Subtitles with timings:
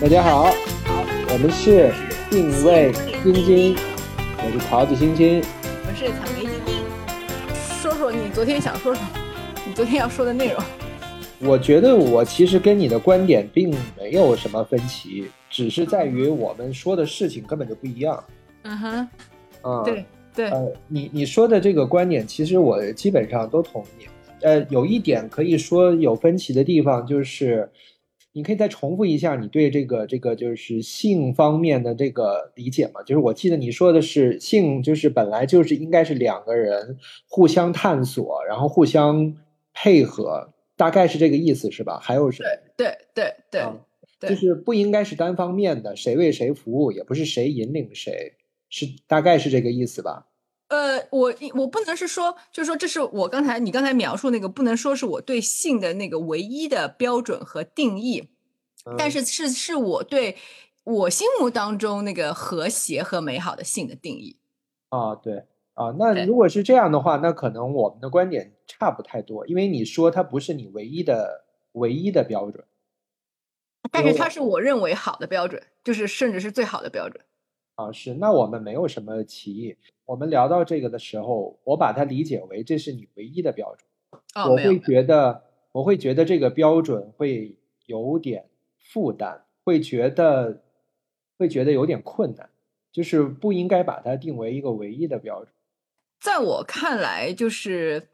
[0.00, 0.50] 大家好，
[1.30, 1.92] 我们是
[2.30, 2.90] 定位
[3.22, 3.76] 晶晶，
[4.38, 5.42] 我是桃子晶晶，
[5.86, 6.82] 我是草莓晶晶。
[7.82, 9.08] 说说你昨天想说什么？
[9.66, 10.64] 你昨天要说的内容。
[11.40, 18.24] 我觉得我其实跟你的观点并没有什么分歧，只是在于我们说的事情根本就不一样。
[18.62, 19.08] 嗯哼，
[19.62, 20.04] 嗯，对
[20.34, 24.06] 对，呃，你你说的这个观点，其实我基本上都同意。
[24.40, 27.70] 呃，有一点可以说有分歧的地方，就是
[28.32, 33.02] 你可以再重复一下你对这个这个就是性方面的这个理解吗？
[33.02, 36.98] 就是我记得你说的是性，就是本来就是应该是两个人
[37.28, 39.36] 互相探索，然后互相
[39.72, 40.52] 配合。
[40.76, 41.98] 大概是这个意思，是吧？
[42.00, 42.48] 还有什么？
[42.74, 43.62] 对对对
[44.18, 48.32] 对，就是不应该是单方面的，谁为谁服务，也不是谁引领谁，
[48.70, 50.28] 是大概是这个意思吧？
[50.70, 58.30] 呃，我我不能是说，就是说，这是我刚才你刚才描述那个，不能说是我对性的那个唯一的标准和定义，
[58.96, 60.36] 但是是是我对
[60.84, 64.38] 我心目当中那个和谐和美好的性的定义。
[64.88, 65.44] 啊，对。
[65.74, 72.62] 啊，那如果是这样的话，那可能我们的观点差不太多，因为你说它不是你唯一的唯一的标准，
[73.90, 77.24] 但是它是我认为好的标准，就是甚至是最好的标准。
[77.80, 79.76] 啊，是，那我们没有什么歧义。
[80.04, 83.88] 我们聊到这个的时候，我把它理解为这是你唯一的标准。
[84.34, 85.42] 哦，我会觉得，
[85.72, 88.44] 我会觉得这个标准会有点
[88.78, 90.62] 负担，会觉得
[91.38, 92.50] 会觉得有点困难，
[92.92, 95.54] 就是不应该把它定为一个唯一的标准。
[96.20, 98.08] 在我看来，就是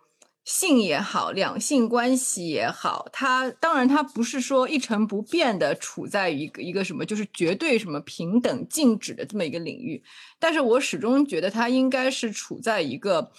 [0.46, 10.00] 性也好，两性关系也好，它当然它不是说一成不变的处在一个一个什么，就是绝对什么平等静止的这么一个领域。
[10.38, 13.32] 但是我始终觉得它应该是处在一个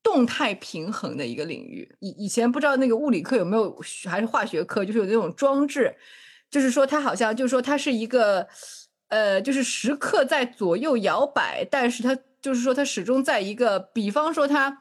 [0.00, 1.92] 动态平衡的一个领域。
[1.98, 3.76] 以以前不知道那个物理课有没有，
[4.08, 5.96] 还是化学课，就是有那种装置，
[6.48, 8.46] 就是说它好像就是说它是一个
[9.08, 12.16] 呃，就是时刻在左右摇摆，但是它。
[12.42, 14.80] 就是说，它始终在一个，比方说，它，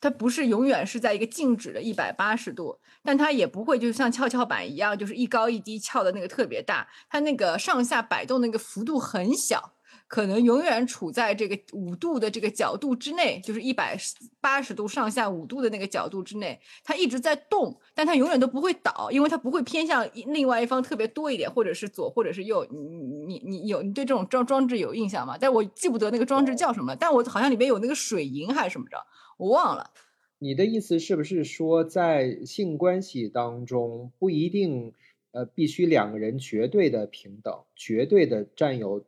[0.00, 9.74] 它不是永远是在一个静止的一百八十度，但它也不会就像跷跷板一样，就是一高一低翘的那个特别大，它那个上下摆动那个幅度很小。
[10.06, 13.94] 可能永远处在这个五度的这个角度之内，就是一百
[14.40, 22.66] 八十度上下五度的那个角度之内，它一直在动，但它永远都不会倒，因为它不会偏向另外一方特别多一点，或者是左或者是右。
[22.70, 25.36] 你你你有你对这种装装置有印象吗？
[25.38, 28.96] 但我记不得那个装置叫什么，但我好像里面有那个水银还是什么着，
[29.38, 29.90] 我忘了。
[30.38, 34.92] 你的意思是不是说，在性关系当中不一定
[35.32, 39.06] 呃必须两个人绝对的平等，绝对的占有？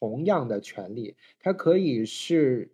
[0.00, 2.72] 同样的权利，它可以是，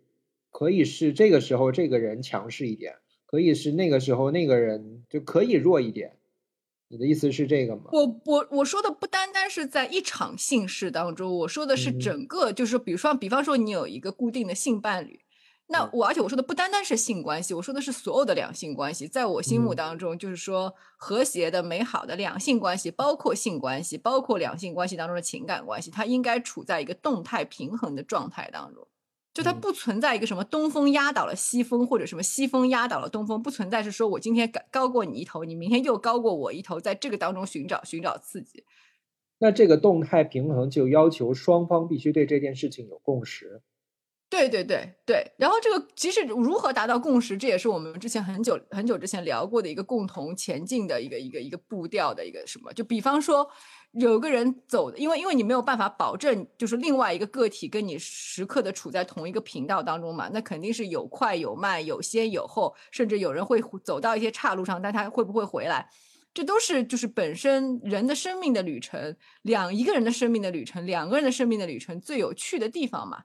[0.49, 2.95] 可以是这个时候这个人强势一点，
[3.27, 6.17] 可以是那个时候那个人就可以弱一点。
[6.87, 7.91] 你的意思是这个吗？
[7.91, 15.19] 我我我说的不单单是在一场性事当中，我说的是整个，就是比如说，比方说你有一个固定的性伴侣。
[15.71, 28.87] 那我，而且我说的不单单是性关系，我说的是所有的两性关系，在我心目当中，就是说和谐的、美好的两性关系，包括性关系，包括两性关系当中的情感关系，它应该处在一个动态平衡的状态当中，
[29.31, 38.65] 就它不存在一个什么东风压倒了西风，或者什么西风压倒了东风，不存在是说我今天高高过你一头，你明天又高过我一头，在这个当中寻找寻找刺激。
[39.37, 43.61] 那这个动态平衡就要求双方必须对这件事情有共识。
[44.29, 52.71] 对对对对，然后这个其实如何达到共识，这也是我们之前很久很久之前聊过的一个共同前进的一个一个一个步调的一个什么？
[52.73, 53.49] 就比方说，
[53.93, 65.89] 有个人走，因为因为你没有办法保证，就是另外一个个体跟你时刻的处在同一个频道当中嘛，那肯定是有快有慢，有先有后，甚至有人会走到一些岔路上，但他会不会回来？
[66.31, 73.23] 这都是就是本身人的生命的旅程，两一个人的生命的旅程，两个人的生命的旅程最有趣的地方嘛。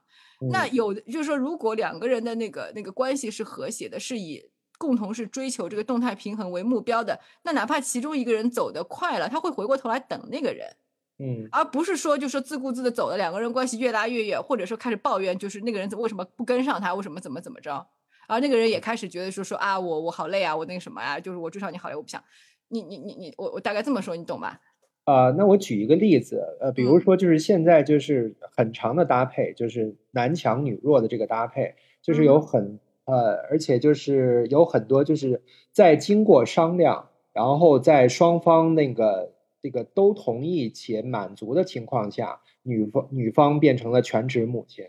[0.51, 10.75] 那有的就是说，如果两个人的那个那个关系是和谐的，是以共同是追求这个动态平衡为目标的，那哪怕其中一个人走得快了，他会回过头来等那个人，
[11.19, 17.87] 嗯，而不是说就说自顾自的走了，两个人关系越拉越远，或者说开始抱怨，就是那个人为什么不跟上他，为什么怎么怎么着，
[18.27, 22.21] 而那个人也开始觉得说说啊，我我好累啊，我那个什么呀，就是我追上你好累，我不想，
[22.67, 24.59] 你你你你，我我大概这么说，你懂吧？
[25.05, 39.31] 啊，那我举一个例子，呃，比如说就是现在就是很长的搭配，就是男强女弱的这个搭配，就是有很呃，而且就是有很多就是在经过商量，然后在双方那个
[39.61, 44.85] 这个都同意且满足的情况下，女方女方变成了全职母亲，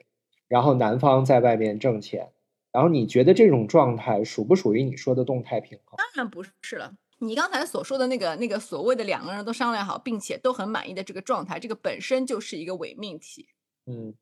[0.48, 2.30] 然后男方在外面挣钱，
[2.72, 5.98] 然后你觉得这种状态属不属于你说的动态平衡？
[5.98, 6.94] 当然不是了。
[7.18, 13.48] 你刚才所说的那个那个所谓的两个人都商量好，并且都很满意的这个状态，这个本身就是一个伪命题。
[13.86, 14.14] 嗯，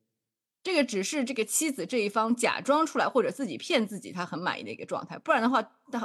[0.63, 5.19] 这个只是这个妻子这一方假装出来或者自己骗自己，他很满意的一个状态。
[5.19, 5.61] 不然的话，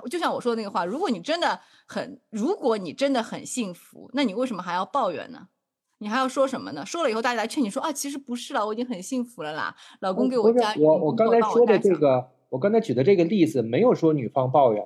[0.09, 5.49] 就像我说的那个话，如果你真的很，如果你真的很幸福，那你为什么还要抱怨呢？
[5.99, 6.85] 你还要说什么呢？
[6.85, 14.83] 说了以后，大家来劝你说啊，其实不是了，我已经很幸福了啦，老公给我加我我刚才说的这个，我刚才举的这个例子，没有说女方抱怨。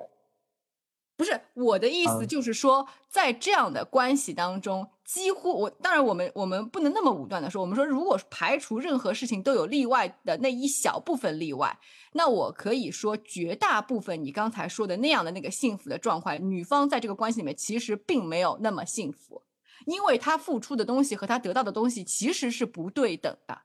[1.16, 11.78] 不是我的意思，就是说，在这样的关系当中，几乎我当然我们我们不能那么武断的说，我们说如果排除任何事情都有例外的那一小部分例外，
[12.14, 19.42] 那我可以说绝大部分你刚才说的那样的那个幸福的状况，女方在这个关系里面其实并没有那么幸福，
[19.86, 23.60] 因为她付出的东西和她得到的东西其实是不对等的，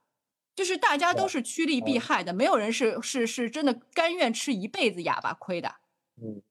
[0.55, 5.73] 就是大家都是趋利避害的，没有人是是是真的甘愿吃一辈子哑巴亏的，
[6.21, 6.43] 嗯。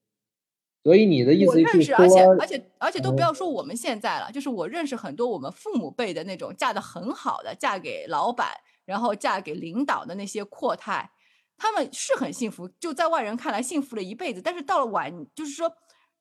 [0.83, 8.47] 所以你的意思是说，而且而且而且都不要说我们现在了，就是我认识很多我们父母辈的那种嫁的很好的，嫁给老板，
[8.85, 11.11] 然后嫁给领导的那些阔太，
[11.57, 14.41] 他们是很幸福，就在外人看来幸福了一辈子。
[14.41, 15.69] 但是到了晚，就是说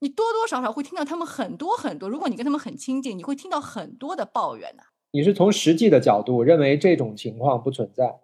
[0.00, 4.82] 你多多少少会听到他们很多很多，如果你跟他们很亲近，你会听到很多的抱怨的。
[5.12, 8.20] 你是从实际的角度认为这种情况不存在？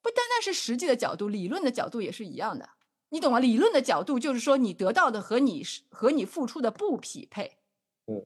[0.00, 2.68] 不单单是实际的角度，理论的角度也是一样的。
[3.12, 3.38] 你懂吗？
[3.38, 7.58] 理论的角度就是说，你得到的和你和你付出的不匹配。
[8.06, 8.24] 嗯，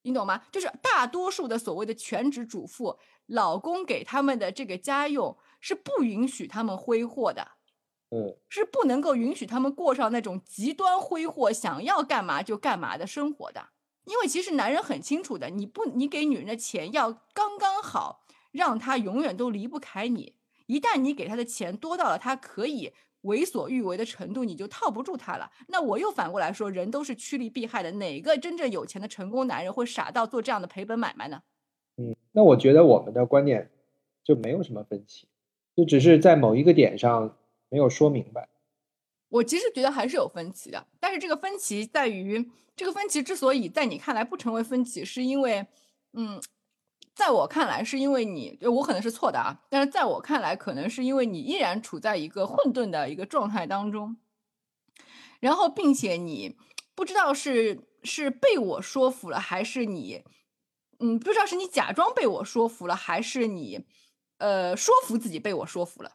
[0.00, 0.44] 你懂吗？
[0.50, 7.46] 就是大多数的所谓的全职主妇，老公给他们的这个家用是不允许他们挥霍的。
[8.08, 13.68] 嗯，是不能够允许他们过上那种极端挥霍、想要干嘛就干嘛的生活的。
[14.04, 20.36] 因为其实男人很清楚的，你不，你给女人的钱要刚刚好，让她永远都离不开你。
[20.66, 22.94] 一旦你给她的钱多到了，她可以。
[23.22, 25.50] 为所欲为的程度，你就套不住他了。
[25.68, 27.90] 那我又反过来说，人都是趋利避害的。
[27.92, 31.42] 哪个真正有钱的成功男人会傻到做这样的赔本买卖呢？
[31.96, 33.70] 嗯，那我觉得我们的观点
[34.22, 35.26] 就没有什么分歧，
[35.74, 37.36] 就只是在某一个点上
[37.68, 38.48] 没有说明白。
[39.28, 45.66] 我其实觉得还是有分歧的，但是这个分歧在于，这个分歧之所以在你看来不成为分歧，是因为，
[46.12, 46.40] 嗯。
[47.14, 49.60] 在我看来，是因为你，我可能是错的啊。
[49.68, 54.16] 但是在我看来，可能是因为你依然处在一个混沌的一个状态当中，
[55.38, 56.56] 然后，并且你
[56.94, 60.22] 不知道是是被我说服了，还是你，
[61.00, 63.84] 嗯，不知道是你假装被我说服了，还是你，
[64.38, 66.12] 呃，说服自己被我说服了。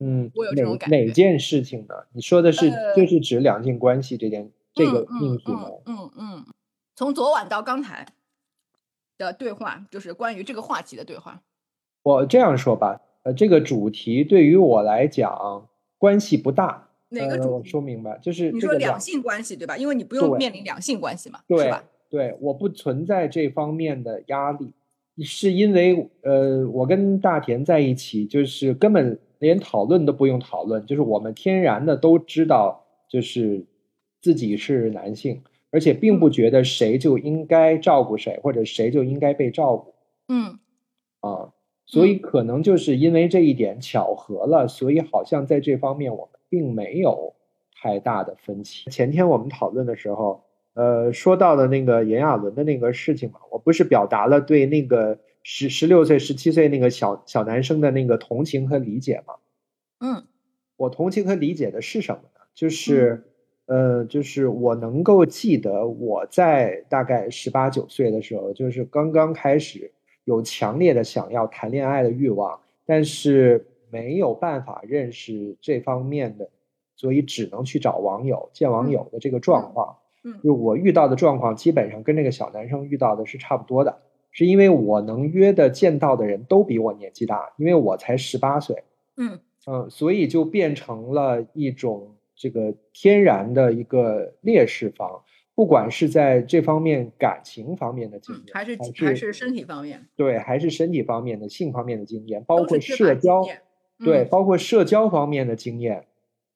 [0.00, 0.96] 嗯，我有这种感觉。
[0.96, 1.94] 哪件事情呢？
[2.12, 5.68] 你说的是就是指两性关系这件这个命题吗？
[5.84, 6.46] 嗯嗯，
[6.94, 8.06] 从昨晚到刚才。
[9.18, 11.42] 的对话就是关于这个话题的对话。
[12.02, 15.68] 我这样说吧，呃，这个主题对于我来讲
[15.98, 16.86] 关系不大。
[17.10, 17.70] 哪个主题？
[17.70, 19.76] 说明白，就是你说两性关系对吧？
[19.78, 21.82] 因为你不用面临两性关系嘛，是吧？
[22.10, 24.72] 对，我不存在这方面的压力，
[25.24, 33.64] 是因为呃，我跟大田在一起，就是根本连讨论都不用讨论，就是我们天然的都知道，就是
[34.20, 35.42] 自己是男性。
[35.70, 39.94] 而且并不觉得谁就应该照顾谁，或者谁就应该被照顾。
[40.28, 40.58] 嗯，
[41.20, 41.52] 啊，
[41.84, 47.34] 所以可能就是因为这一点巧合了，所以好像在这方面我们并没有
[47.82, 48.90] 太大的分歧。
[48.90, 59.34] 前天我们讨论的时候，呃，说到的那个炎亚纶的那个事情嘛，我不是表达了对那个十十六岁、十七岁那个小小男生的那个同情和理解吗？
[60.00, 60.24] 嗯，
[60.76, 62.40] 我同情和理解的是什么呢？
[62.54, 63.27] 就是。
[63.68, 69.92] 呃，就是我能够记得我在大概十八九岁的时候，就是刚刚开始
[70.24, 76.48] 有强烈的想要谈恋爱的欲望，但是没有办法认识这方面的，
[76.96, 79.94] 所以只能去找网友见网友的这个状况。
[80.24, 83.98] 嗯，就我遇到的状况基本上跟那个小男生遇到的是差不多的，
[84.30, 88.82] 是因为我能约的见到的人都比我年纪大，因为我才十八岁。
[89.18, 92.14] 嗯嗯，所以就变成了一种。
[92.38, 95.22] 这个天然的一个劣势方，
[95.54, 103.44] 不管是在这方面感情方面的经验，还是还是身体方面，对，还是身体方面的性方面的经验，包括社交，
[103.98, 106.06] 对，包括社交方面的经验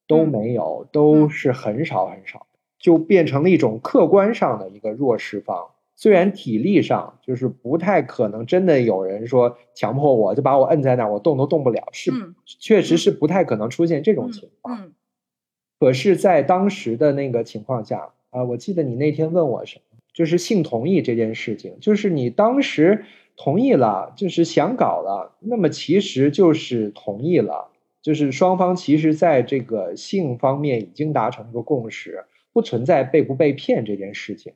[0.06, 2.46] 都没有，都是很少很少，
[2.78, 5.70] 就变成了一种客观上的一个弱势方。
[5.94, 12.12] 虽然体力上就是不太可能，真的有人说强迫我就把我摁在那儿，我动都动不了，是
[12.46, 14.92] 确实是不太可能出现这种情况。
[15.82, 23.04] 可是，在当时的那个情况下啊，我记得你那天问我什么，就是性同意这件事情，就是你当时
[23.36, 34.52] 同意了，就是想搞了，那么其实就是同意了，就是双方其实在这个性方面已经达成一个共识，不存在被不被骗这件事情。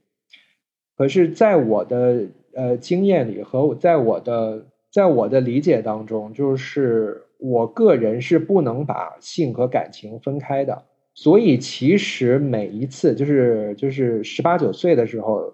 [0.97, 10.85] 可是，在我的呃经验里和我在我的在我的理解当中，就是我个人是不能把性和感情分开的。
[11.17, 15.53] 所以，其实每一次就是就是十八九岁的时候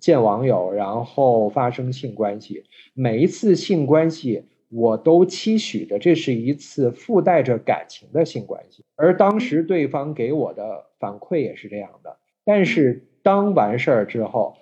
[0.00, 2.64] 见网友，然后发生性关系，
[2.94, 4.46] 每一次性关系。
[4.74, 12.16] 我都期许着这是一次附带着感情的性关系，而当时对方给我的反馈也是这样的。
[12.42, 14.56] 但是当完事儿之后，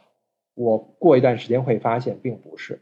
[0.55, 2.81] 我过一段时间会发现并不是。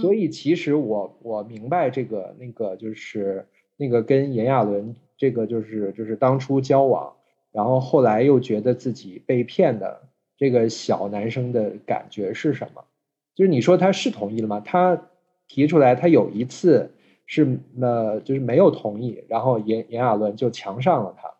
[0.00, 3.46] 所以其实我我明白这个那个就是
[3.76, 7.14] 那个跟炎亚纶这个就是就是当初交往，
[7.52, 12.84] 然后后来又觉得自己被骗的这个小男生的感觉是什么？
[13.34, 14.60] 就是你说他是同意了吗？
[14.60, 15.00] 他。
[15.46, 16.94] 提出来，他有一次
[17.26, 21.30] 是呃，就是没有同意，然后炎炎亚纶就强上了他。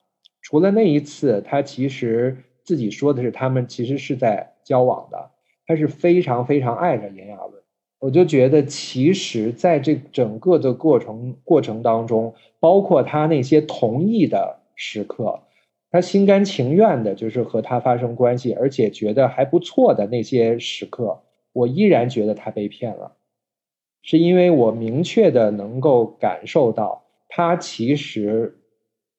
[0.42, 5.30] 除了那一次，他其实自己说的是他们其实是在交往的，
[5.66, 7.63] 他是非常非常爱着炎亚纶。
[8.04, 15.40] 我就觉得，其实在这整个的过程过程当中，包括他那些同意的时刻，
[15.90, 21.22] 他心甘情愿的，就是和他发生关系，而且觉得还不错的那些时刻，
[21.54, 23.16] 我依然觉得他被骗了。
[24.02, 28.58] 是因为我明确的能够感受到，他其实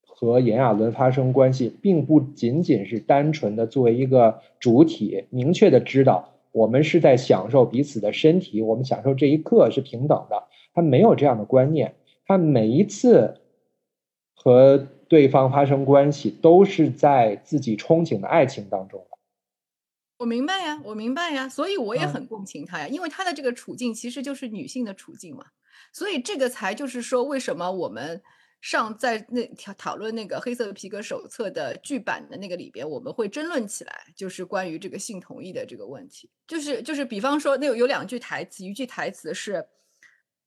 [0.05, 10.47] 和炎亚纶发生关系，并不仅仅是单纯的作为一个主体，明确的知道我们是在享受彼此的身体，我们享受这一刻是平等的。
[10.73, 11.95] 他没有这样的观念，
[12.25, 13.41] 他每一次
[14.33, 14.77] 和
[15.09, 19.05] 对方发生关系，都是在自己憧憬的爱情当中。
[20.19, 25.43] 我明白呀，我明白呀，所以我也很共情他呀，因为他的这个处境其实就是女性的处境嘛，
[25.91, 28.21] 所以这个才就是说，为什么我们
[28.65, 39.63] 上在那讨讨论那个黑色皮革手册的剧版的那个里边，我们会争论起来，就是关于这个性同意的这个问题，就是就是比方说那有有两句台词，一句台词是，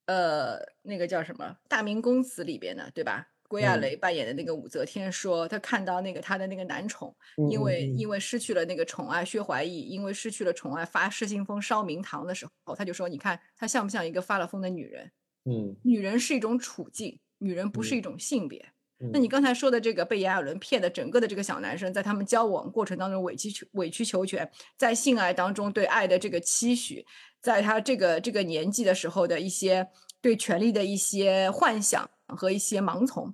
[0.06, 3.25] 呃，那个叫什么《大明宫词》里边的，对吧？
[3.46, 7.14] 归亚蕾扮演的那个武则天说，她看到那个她的那个男宠，
[7.48, 15.12] 因为因为失去了那个宠爱，薛怀义因为失去了宠爱发失心疯烧明堂的时候，她就说：“你看她像不像一个发了疯的女人？
[15.44, 18.73] 嗯，女人是一种处境，女人不是一种性别。
[19.12, 27.07] 那你刚才说的这个被炎亚纶骗的整个的这个小男生，在他们交往过程当中委曲求委曲求全，在性爱当中对爱的这个期许，
[27.40, 29.88] 在他这个这个年纪的时候的一些
[30.21, 33.33] 对权力的一些幻想。”和一些盲从，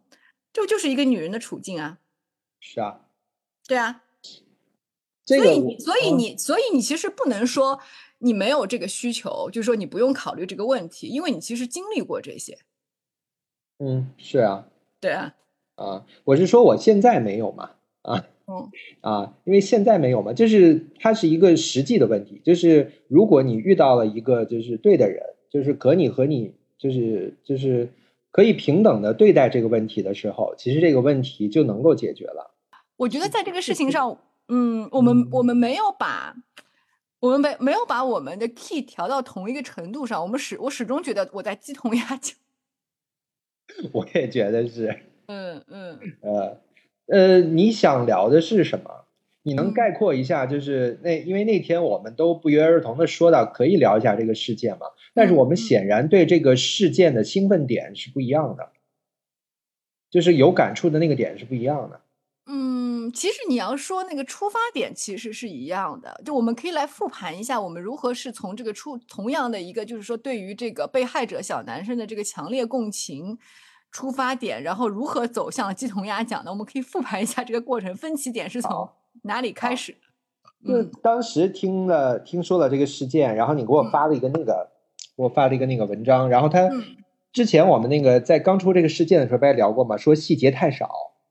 [0.52, 1.98] 这就是一个女人的处境啊。
[2.60, 3.00] 是啊，
[3.66, 4.04] 对啊。
[5.26, 7.80] 所以你，所以你，所以你其实不能说
[8.18, 12.56] 你没有这个需求，就是说你不用考虑这个问题，因为你其实经历过这些。
[13.78, 14.66] 嗯，是啊。
[15.00, 15.34] 对啊。
[15.76, 17.70] 啊，我是说我现在没有嘛？
[18.02, 18.26] 啊。
[18.46, 18.70] 嗯。
[19.02, 27.88] 啊，因为现在没有嘛，就是它是一个实际的问题，就是如果你遇到了一个就是对的人，就是可你和你就是就是。
[28.34, 32.52] 可以平等的对待这个问题的时候，其实这个问题就能够解决了。
[32.96, 36.34] 我觉得在这个事情上，嗯，我们我们没有把
[37.20, 40.20] 我们没没有把我们的 key 调到同一个程度上。
[40.20, 42.36] 我们始我始终觉得我在鸡同鸭讲。
[43.92, 44.96] 我也觉得是。
[45.26, 45.98] 嗯嗯。
[46.20, 46.60] 呃
[47.06, 49.04] 呃，你想聊的是什么？
[49.42, 58.70] 你能概括一下，就是那因为那天我们都不约而同的说到可以聊一下这个事件嘛，但是我们显然对这个事件的兴奋点是不一样的，
[60.10, 62.00] 就是有感触的那个点是不一样的。
[63.04, 73.38] 嗯，其实你要说那个出发点其实是一样的，就我们可以来复盘一下，我们如何是从这个出同样的一个，就是说对于这个被害者小男生的这个强烈共情
[73.90, 78.88] 出发点，然后如何走向鸡同鸭讲的，我们可以复盘一下这个过程，分歧点是从。
[79.22, 79.96] 哪里开始？
[80.66, 84.70] 就当时听了听说了这个事件，然后你给我发了一个那个，
[85.16, 86.28] 给我发了一个那个文章。
[86.28, 86.68] 然后他
[87.32, 89.96] 之前我们那个在刚出这个事件的时候不也聊过嘛？
[89.96, 90.90] 说细节太少，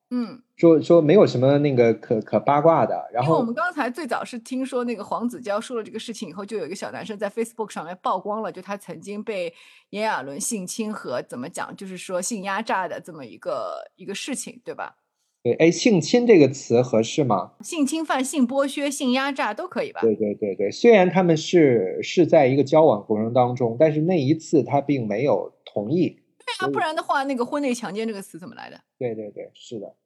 [0.10, 3.10] 嗯，说说没有什么那个可可八卦的。
[3.12, 9.54] 然后我们刚才最早是听说那个黄子佼说了这个事情以后，就有一个小男生在 Facebook 上面曝光了，就他曾经被
[9.90, 14.98] 炎亚纶性侵和怎么讲，就是说性压榨的这么一个一个事情，对吧？
[15.44, 17.52] 对，哎，性侵这个词合适吗？
[17.60, 20.00] 性侵犯、性剥削、性压榨都可以吧？
[20.00, 26.22] 对对对对，虽然他们是是在一个交往过程当中，但是那一次他并没有同意。
[26.46, 28.80] 对啊，不然的话，那个婚内强奸这个词怎么来的？
[28.98, 30.03] 对对对，是的，嗯。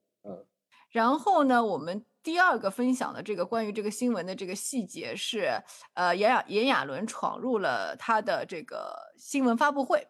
[0.90, 5.62] 然后呢，我们第二个分享的这个关于这个新闻的这个细节是，
[5.94, 10.08] 呃，炎亚炎亚纶闯入了他的这个新闻发布会，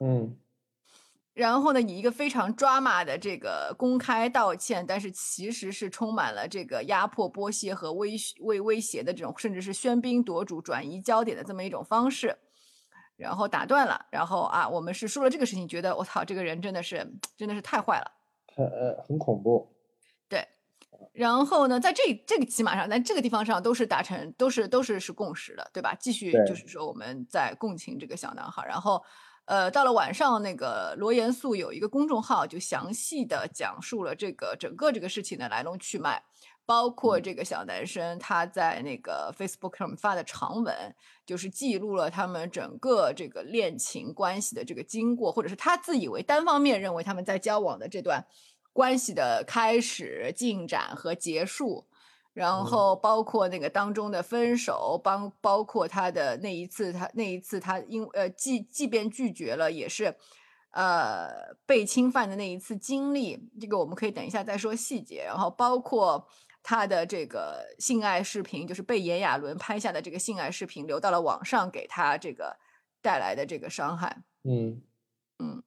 [0.00, 0.36] 嗯。
[1.34, 12.36] 然后呢，以一个非常 drama 的这个公开道歉，但是其实是充满了这个压迫、剥削和威威威胁的这种，甚至是喧宾夺主、转移焦点的这么一种方式，
[13.16, 18.10] 然后打断了，然后啊，我们是说了这个事情，觉得我操，这个人真的是真的是太坏了，
[18.56, 19.72] 很呃很恐怖。
[20.98, 25.94] 对，然后呢，在这这个起码上，在这个地方上都是达成，都是都是是共识的，对吧？
[25.98, 29.02] 继续就是说我们在共情这个小男孩，然后。
[29.50, 36.22] 呃，到了晚上，那个罗严肃有一个公众号，就详细的讲述了这个整个这个事情的来龙去脉，
[36.66, 48.22] 包括这个小男生他在那个 Facebook 上面发的长文，就是记录了他们整个这个恋情关系的这个经过，或者是他自以为单方面认为他们在交往的这段
[48.78, 51.88] 关系的开始、进展和结束。
[52.32, 60.14] 然后包括那个当中的分手，包包括他的那一次，他那一次他因呃，即即便拒绝了，也是，
[60.70, 65.24] 呃，被侵犯的那一次经历，这个我们可以等一下再说细节。
[65.26, 66.28] 然后包括
[66.62, 72.56] 他的这个性爱视频，就是被炎亚纶拍下的这个性爱视频流到了网上，给他这个
[73.02, 74.22] 带来的这个伤害。
[74.44, 74.80] 嗯
[75.40, 75.64] 嗯，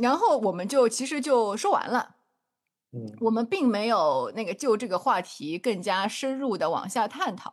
[0.00, 2.16] 然后我们就其实就说完了。
[3.20, 7.50] 我们并没有那个就这个话题更加深入的往下探讨，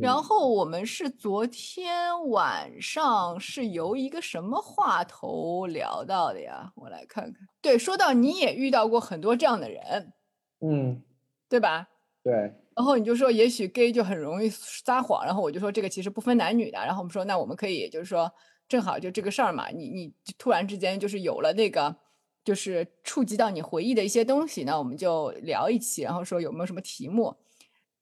[0.00, 6.72] 然后我们是昨天晚上是由一个什么话头聊到的呀？
[6.76, 7.34] 我来看看。
[7.60, 10.12] 对，说到你也遇到过很多这样的人，
[10.60, 11.02] 嗯，
[11.48, 11.88] 对吧？
[12.22, 12.32] 对。
[12.76, 16.78] 然后你就说，也许 gay 就很容易撒谎，然后我就说这个其实不分男女的。
[16.78, 18.32] 然后我们说，那我们可以就是说，
[18.68, 21.96] 正好就这个事儿嘛，你你突然之间就是有了那个。
[22.44, 27.36] 就是触及到你回忆的一些东西，那我们就聊一期，然后说有没有什么题目，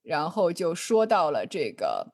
[0.02, 2.12] 然后就说到了这个，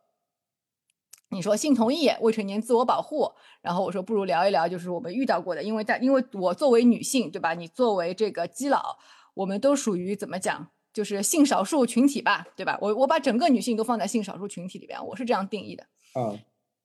[1.30, 7.54] 你说性同意、未成年自我保护，然后我说不如聊一聊，就是我们遇到过的，因为在因为我作为女性，对吧？
[7.54, 8.98] 你作为这个基佬，
[9.34, 12.76] 我们都属于怎么讲，就是性少数群体吧，对吧？
[12.80, 15.86] 我我把整个女性都放在性少数群体里边，我是这样定义的。
[16.18, 16.38] 嗯，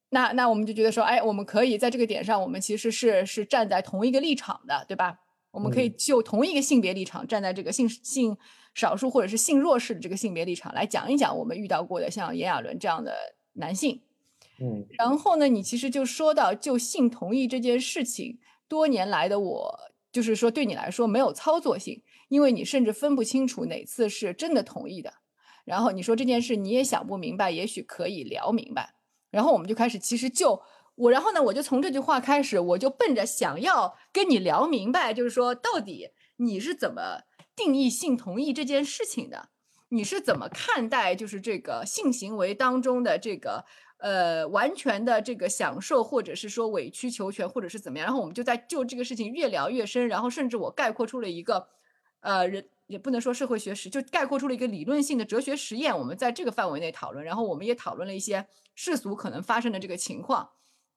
[0.09, 5.19] 那那我们就觉得说，哎，我们可以在这个点上，我们其实是是站在同一个立场的，对吧？
[5.51, 8.37] 我们可以就同一个性别立场，站在这个性性
[8.73, 13.13] 少数或者是性弱势的这个性别立场来讲一讲我们遇到过的像炎亚纶这样的
[13.53, 14.01] 男性。
[14.61, 19.79] 嗯，然后呢，你其实就说到就性同意这件事情，多年来的我
[20.11, 25.13] 就是说对你来说没有操作性，因为你甚至分不清楚哪次是真的同意的。
[25.65, 28.93] 然后你说这件事你也想不明白，也许可以聊明白。
[29.29, 30.61] 然后我们就开始其实就。
[31.01, 37.21] 我然后呢，我就从这句话开始，我就奔着想要跟你聊明白，就是说到底你是怎么
[37.55, 39.49] 定义性同意这件事情的？
[39.89, 43.65] 你是怎么看待就是这个性行为当中的这个
[43.97, 48.05] 呃完全的这个享受，或者是说委曲求全，或者是怎么样？
[48.05, 51.67] 然后我们就在就这个事情越聊越深，然后甚至我概括出了一个
[52.19, 55.97] 呃人也不能说社会学实，就概括出了一个理论性的哲学实验。
[55.97, 60.51] 我们在这个范围内讨论，然后我们也讨论了一些世俗可能发生的这个情况。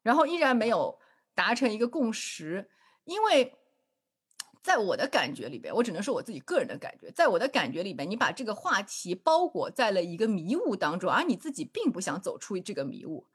[0.05, 1.01] 然后依然没有
[1.35, 2.71] 达成一个共识，
[3.05, 3.57] 因为
[4.63, 13.27] 在我的感觉里边，我只能说我自己个人的感觉，在我的感觉里边，你把这个话题包裹在了一个迷雾当中，而你自己并不想走出这个迷雾，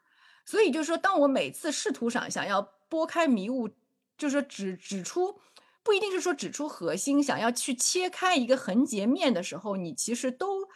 [0.46, 3.68] 所以就是说，当我每次试图想想要拨开迷雾，
[4.16, 5.42] 就是说指指出，
[5.82, 10.68] 不一定是说指出核心，想要去切开一个横截面的时候，你其实都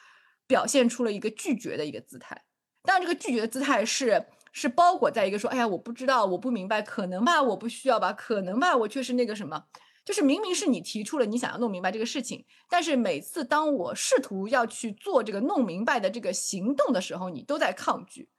[0.47, 2.43] 表现出了一个拒绝的一个姿态。
[2.81, 4.25] 但，这个拒绝的姿态是。
[4.55, 9.65] 是包裹在一个说，哎呀，我不知道，我不明白，可能吧，我不需要吧，可能吧，我却是那个什么，
[10.05, 18.29] 就是明明是你提出了你想要弄明白这个事情，但是每次当我试图要去做这个弄明白的这个行动的时候，你都在抗拒，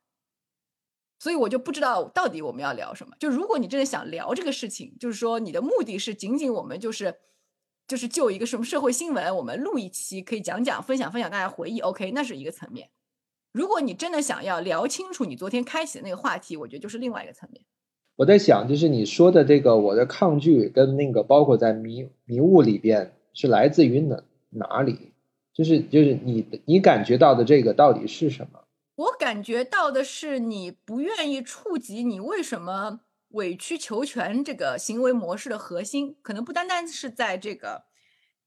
[1.19, 3.17] 所以我就不知道到底我们要聊什么。
[3.19, 7.19] 就如果你真的想聊这个事情，就是说你的目的是仅仅我们就是
[7.89, 12.91] 就是就一个什么社会新闻，我们录一期可以讲讲分享分享大家回忆，OK，那是一个层面。
[13.55, 17.65] 如果你真的想要聊清楚你昨天开启的那个话题，我觉得就是另外一个层面。
[18.17, 25.13] 我在想，就是你说的这个我的抗拒跟那个包括在迷迷雾里边是来自于哪哪里？
[25.53, 28.65] 就是就是你你感觉到的这个到底是什么？
[28.97, 37.85] 我感觉到的是你不愿意触及你为什么委曲求全这个行为模式的核心，可能不单单是在这个，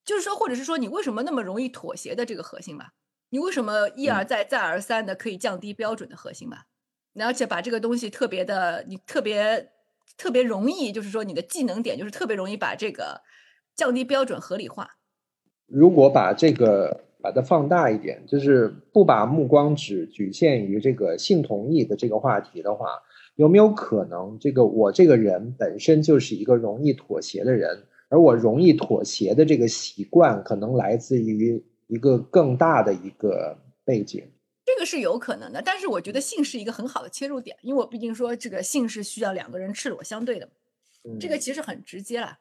[0.03, 2.91] 就是说，或者是说你为什么那么容易妥协的这个核心吧。
[3.29, 6.65] 你为什么一而再、再而三的可以降低标准的核心吧？
[7.19, 9.71] 而且把这个东西特别的，你特别
[10.17, 13.21] 特别容易，就是说你的技能点就是特别容易把这个
[13.75, 14.87] 降低标准合理化。
[15.65, 22.87] 如果把这个把它放大一点，就是不把目光只局限于这个性同意的这个话题的话，
[23.35, 34.23] 有没有可能，这个我这个人本身就是一个容易妥协的人，而我容易妥协的这个习惯，可能来自于一个更大的一个背景。
[34.65, 40.49] 这个是有可能的，但是我觉得性是一个很好的切入点，因为我毕竟说这个性是需要两个人赤裸相对的，
[41.19, 42.39] 这个其实很直接了。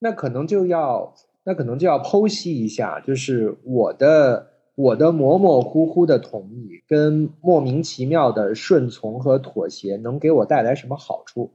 [0.00, 11.52] 那可能就要，那可能就要剖析一下，就是我的我的模模糊糊的同意跟莫名其妙的顺从和妥协，能给我带来什么好处？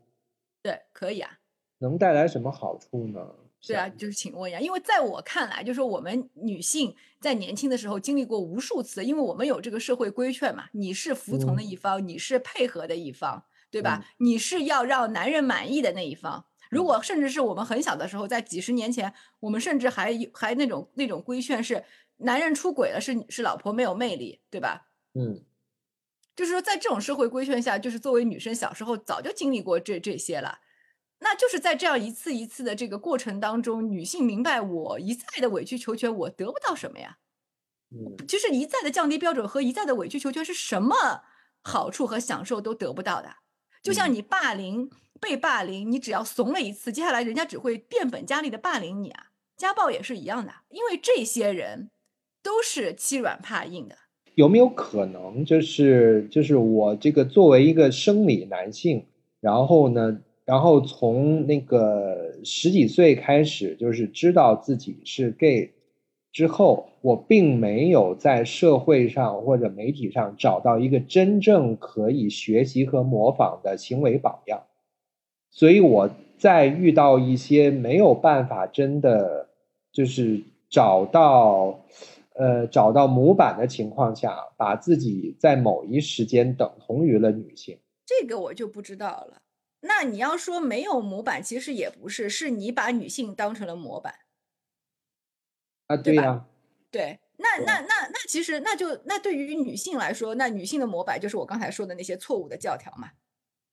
[0.64, 1.40] 对，可以啊。
[1.80, 3.36] 能带来什么好处呢？
[3.66, 14.06] 对啊，就是请问一下，因为在我看来，就是我们女性在年轻的时候经历过无数次，因为我们有这个社会规劝嘛，你是服从的一方，你是配合的一方，对吧？
[14.18, 16.46] 你是要让男人满意的那一方。
[16.70, 21.84] 如果甚至是我们很小的时候，在几十年前，我们甚至还还那种那种规劝是
[22.18, 24.88] 男人出轨了是是老婆没有魅力，对吧？
[25.14, 25.44] 嗯，
[26.36, 30.60] 就是说在这种社会规劝下，就是作为女生小时候早就经历过这这些了。
[31.28, 37.18] 那就是在这样一次一次的这个过程当中，女性明白我一再的委曲求全，我得不到什么呀？
[37.90, 41.24] 嗯，就是一再的降低标准和一再的委曲求全是什么
[41.64, 43.38] 好处和享受都得不到的。
[43.82, 44.88] 就像你霸凌
[45.20, 49.32] 被霸凌，你只要怂了一次，接下来人家只会变本加厉的霸凌你啊。
[49.58, 51.90] 家暴也是一样的，因为这些人
[52.44, 53.98] 都是欺软怕硬的。
[54.36, 59.08] 有没有可能就是就是我这个作为一个生理男性，
[59.40, 60.20] 然后呢？
[60.46, 65.72] 然后从那个十几岁开始，就是知道自己是 gay
[66.32, 74.62] 之后，我并没有在社会上或者媒体上找到一个真正可以学习和模仿的行为榜样，
[75.50, 79.50] 所以我在遇到一些没有办法真的
[79.92, 81.80] 就是找到
[82.34, 89.42] 呃找到模板的情况下，把自己在某一时间等同于了女性，这个我就不知道了。
[89.88, 94.20] 那你要说没有模板，其实也不是，是你把女性当成了模板
[95.88, 95.98] 啊？
[95.98, 96.46] 对呀，
[96.92, 103.12] 对，那那那那其实那就那对于女性来说，那女性的模板就是我刚才说的那些错误的教条嘛？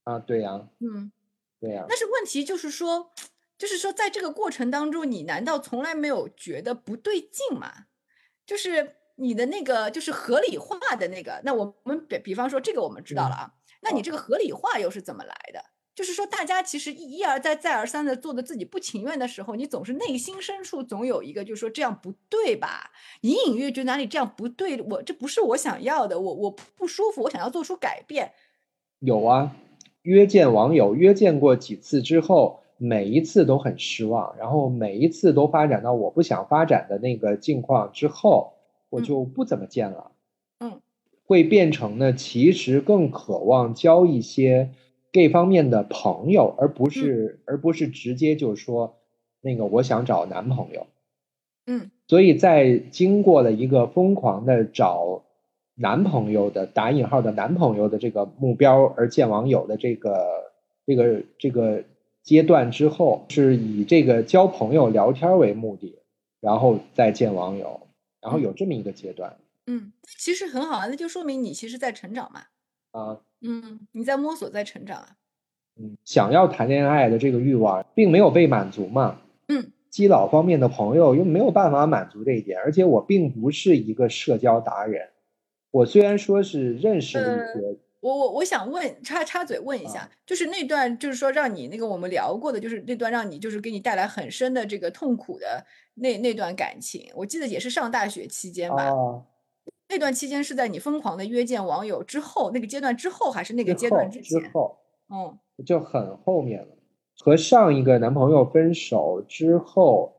[0.05, 1.13] 啊，对呀，嗯，
[1.61, 1.87] 对呀。
[1.89, 3.13] 但是问题就是说，
[3.57, 7.87] 就是说在这个过程当中，你难道从来没有觉得不对劲吗？
[8.45, 15.65] 就是你的那个就是合理化的那个，那我们比比方说这个我们知道了啊，那你这个合理化又是怎么来的？
[15.95, 22.91] 就是说，大家其实一一而再、再而三的做的自己不情愿的时候，你总是内心深处总有一个，就是说这样不对吧？
[23.21, 28.33] 隐隐约觉得哪里这样不对，我这不是我想要的，我我不舒服，我想要做出改变。
[29.01, 29.55] 有啊，
[30.01, 38.55] 约见网友，约见过几次之后，每一次都很失望，然后每一次都发展到我不想发展的那个境况之后，
[38.89, 40.13] 我就不怎么见了。
[40.59, 40.81] 嗯，
[41.27, 44.71] 会变成呢，其实更渴望交一些。
[45.13, 48.97] Gay 方面的朋友，而不是而不是直接就说
[49.43, 50.87] 那个我想找男朋友，
[51.67, 55.25] 嗯，所以在经过了一个疯狂的找
[55.75, 60.53] 男朋友的打引号的男朋友的这个目标而见网友的这个
[60.87, 61.85] 这个这个
[62.23, 65.99] 阶段之后，是以这个交朋友聊天为目的，
[66.41, 67.89] 然后再见网友，
[68.21, 72.45] 然后有这么一个阶段，嗯，其实很好啊，那就说明你其实在成长嘛，
[72.93, 73.21] 啊。
[73.43, 75.09] 嗯，你在摸索，在成长啊。
[75.77, 79.21] 嗯，想要谈恋爱的这个欲望并没有被满足嘛。
[79.49, 85.09] 嗯，基佬方面的朋友又没有办法满足这一点，而且我并不是一个社交达人。
[85.71, 98.93] 我虽然说是认识了一些，我我我想问插插嘴问一下，就是那段就是说让你那个我们聊过的，就是那段让你就是给你带来很深的这个痛苦的那那段感情，我记得也是上大学期间吧。
[99.93, 104.41] 那段期间是在你疯狂的约见网友之后，那个阶段之后，还是那个阶段之前？
[104.41, 104.79] 之后，
[105.11, 106.69] 嗯，就很后面了。
[107.19, 110.15] 和上一个男朋友分手之后，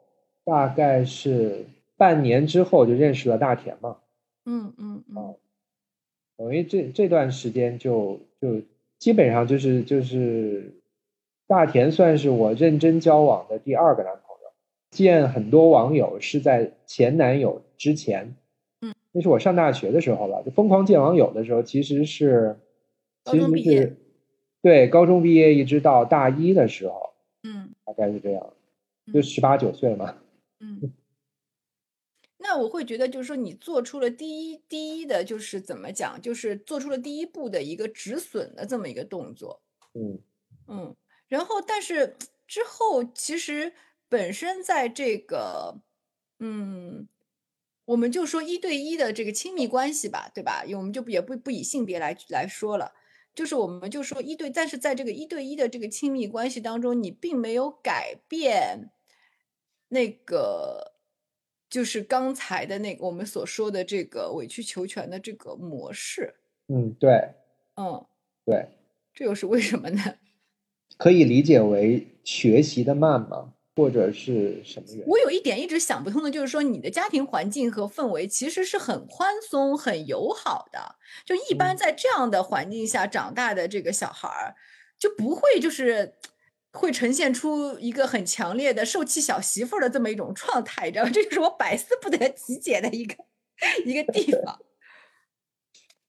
[0.45, 1.65] 大概是
[1.97, 3.97] 半年之后就认识了大田嘛。
[4.45, 5.35] 嗯嗯嗯。
[6.37, 8.61] 等于这这段时间就就
[8.99, 10.83] 基本上就是就是
[11.47, 14.53] 大田算是我认真交往的第二个男朋友，
[14.91, 18.35] 见很多网友是在前男友之前。
[19.15, 22.59] 那是我上大学的时候了，就疯狂见网友的时候，其实是，
[23.25, 23.95] 其实是，
[24.59, 28.53] 对，高中毕业一直到大一的时候，嗯，大概是这样，
[29.13, 30.17] 就十八九岁嘛，
[30.59, 30.91] 嗯，
[32.39, 39.61] 那我会觉得就是说你做出了第一第一的，就是怎么讲，就是做出了第一步的一个止损的这么一个动作，
[39.93, 40.19] 嗯
[40.67, 40.95] 嗯，
[41.27, 43.73] 然后但是之后其实
[44.09, 45.77] 本身在这个，
[46.39, 47.07] 嗯。
[47.93, 50.65] 我们就说一对一的这个亲密关系吧，对吧？
[50.75, 52.91] 我们就也不不以性别来来说了。
[53.35, 58.89] 就是我们就说一对，但是在这个一对一的这个亲密关系当中，你并没有改变
[59.89, 60.93] 那个，
[61.69, 66.33] 就是刚才的那个我们所说的这个委曲求全的这个模式。
[66.69, 67.35] 嗯，对，
[67.75, 68.03] 嗯，
[68.43, 68.69] 对，
[69.13, 70.15] 这又是为什么呢？
[70.97, 73.52] 可以理解为学习的慢吗？
[73.75, 75.05] 或者是什么原因？
[75.07, 80.95] 我有一点一直想不通的，就是说你的家庭环境和氛围其实是很宽松、很友好的。
[81.25, 84.55] 就一般嗯在这样的环境下长大的这个小孩儿，
[84.99, 86.13] 就不会就是
[86.71, 91.11] 会呈现出一个很强烈的受气小媳妇儿的这么一种状态，你知道吗？
[91.11, 93.15] 这就是我百思不得其解的一个
[93.85, 94.59] 一个地方。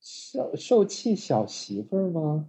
[0.00, 2.46] 受受气小媳妇儿吗？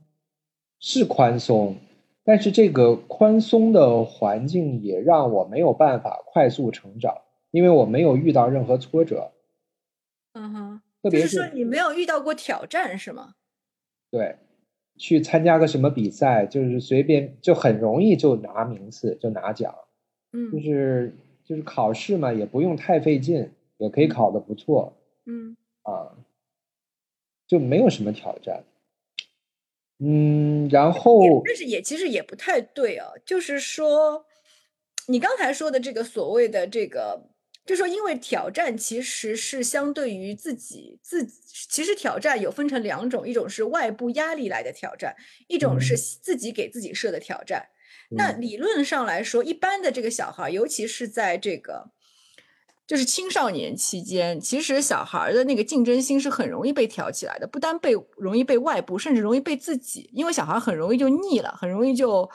[0.79, 1.77] 是宽松，
[2.25, 9.31] 但是这个宽松的环境也让我没有办法快速成长，因为我没有遇到任何挫折，
[10.33, 13.35] 嗯哼，特别就是说你没有遇到过挑战是吗？
[14.13, 14.35] 对，
[14.97, 19.73] 去参加个什么比赛，就是随便就很容易就拿名次，就拿奖，
[20.33, 20.51] 嗯。
[20.51, 20.59] 就。
[20.59, 24.93] 嗯是就是考试嘛，也不用太费劲，也可以考得不错
[25.25, 25.55] 嗯。
[25.83, 26.17] 啊，
[27.49, 28.63] 就没有什么挑战。
[29.99, 34.25] 嗯，然后但是也其实也不太对啊，就是说，
[35.07, 37.29] 你刚才说的这个所谓的这个，
[37.65, 45.15] 就说因为挑战其实是相对于自己自己，其实挑战有分成两种，一种是外部压力来的挑战，
[45.47, 46.05] 一种是嗯。
[46.21, 47.67] 自己给自己设的挑战。
[48.17, 48.39] 那嗯。
[48.39, 51.91] 理论上来说，一般的这个小孩儿，尤其是在这个
[52.87, 62.29] 就是青少年期间，其实小孩儿的那个竞争心是很容易被挑起来的，不单被容易被外部，甚至容易被自己，因为小孩很容易就腻了，很容易就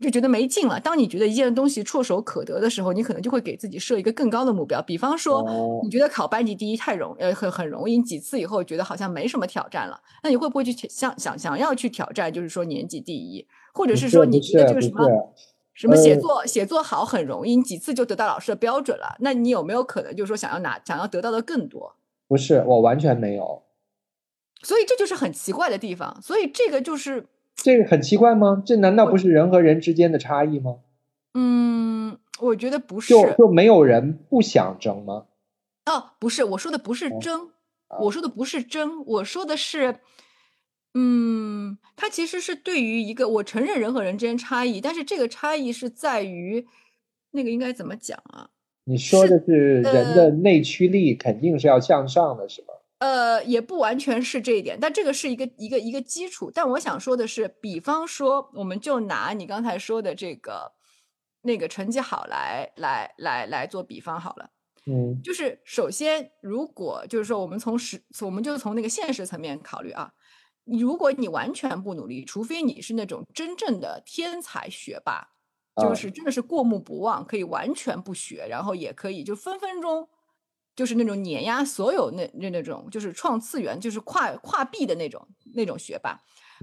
[0.00, 0.78] 就觉得没劲了。
[0.78, 15.34] 当你觉得一件东西唾手可得的时候，你可能就会给自己设一个更高的目标，比方说，哦你觉得考班级第一太容呃很很容易，你几次以后觉得好像没什么挑战了，那你会不会去想想想要去挑战，就是说年级第一，或者是说你觉得这个什么？
[15.78, 19.14] 是什么写呃作写作好很容易，你几次就得到老师的标准了？
[19.20, 21.94] 那你有没有可能就是说想要拿想要得到的更多？
[22.26, 23.62] 不是，我完全没有。
[24.62, 26.20] 所以这就是很奇怪的地方。
[26.20, 28.60] 所以这个就是，这个很奇怪吗？
[28.66, 30.78] 这难道不是人和人之间的差异吗？
[31.34, 35.26] 嗯，我觉得不是就就没有人不想争吗？
[35.86, 37.50] 哦，不是，我说的不是哦争，
[37.86, 40.00] 啊我说的不是争，我说的是，
[40.94, 46.66] 嗯，它其实是对于一个我承认人和人之间差异，但是这个差异是在于
[47.32, 48.50] 那个应该怎么讲啊？
[48.84, 52.68] 你说的是人呃的内驱力肯定是要向上的，是吗？
[53.00, 56.50] 呃，也不完全是这一点，但这个是一个一个一个基础。
[56.52, 60.72] 但我想说的是，比方说，我们就拿你刚才说的这个
[61.42, 64.50] 那个成绩好来来来来做比方好了。
[64.90, 70.17] 嗯就是首先，如果就是说我们从实，我们就从那个现实层面考虑啊，你
[70.70, 75.28] 如果你完全不努力，除非你是那种真正的天才学霸，
[75.76, 80.08] 就啊是真的是过目不忘，可以完全不学，然后也可以就分分钟
[80.76, 86.20] 就是那种碾压所有那那那种就是创次元，就是跨跨壁的那种那种学霸。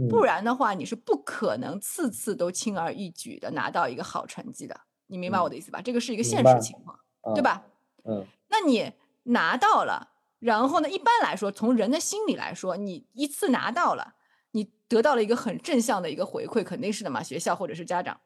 [0.10, 4.80] 不嗯然的话，你是不可能次次都轻而易举的拿到一个好成绩的。
[5.08, 5.82] 你明白我嗯的意思吧？
[5.82, 7.00] 这个是一个现实情况，
[7.34, 7.66] 对啊吧？
[8.04, 8.92] 嗯那你
[9.24, 10.15] 拿到了，
[10.46, 14.14] 然后呢，一般来说，从人的心理来说，你一次拿到了，
[14.52, 18.20] 你得到了一个很正向的一个回馈，肯定是的嘛，学校或者是家长。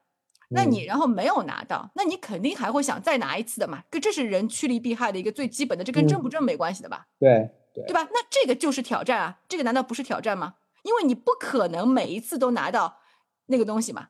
[0.50, 8.06] 那你嗯然后没有拿到，那你肯定还会想再拿一次的嘛，这这是人趋利避害的一个最基本的，这跟争嗯不争没关系的吧，对对对吧？
[8.12, 10.56] 那这个就是挑战啊，这个难道不是挑战吗？
[10.82, 12.98] 因为你不可能每一次都拿到
[13.46, 14.08] 那个东西嘛，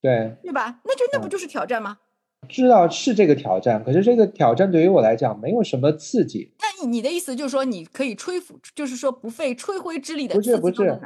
[0.00, 0.80] 对，对吧？
[0.84, 1.98] 那就那不嗯就是挑战吗？
[2.48, 11.00] 知道是这个挑战，可是这个挑战对于我来讲没有什么刺激，那你你的意思就是说，你可以吹拂，就是说不费吹灰之力的不是不是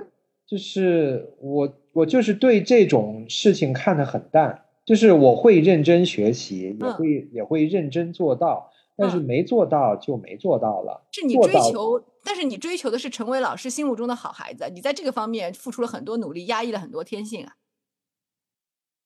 [0.46, 17.54] 就是我我就是对这种事情看得很淡，就是我会认真学习，也嗯会也会认真做到，但是嗯没做到就没做到了，是你追求，但是你追求的是成为老师心目中的好孩子，你在这个方面付出了很多努力，压抑了很多天性啊。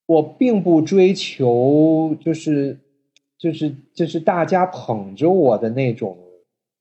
[0.06, 2.78] 我并不追求就是
[3.36, 6.16] 就是就是大家捧着我的那种，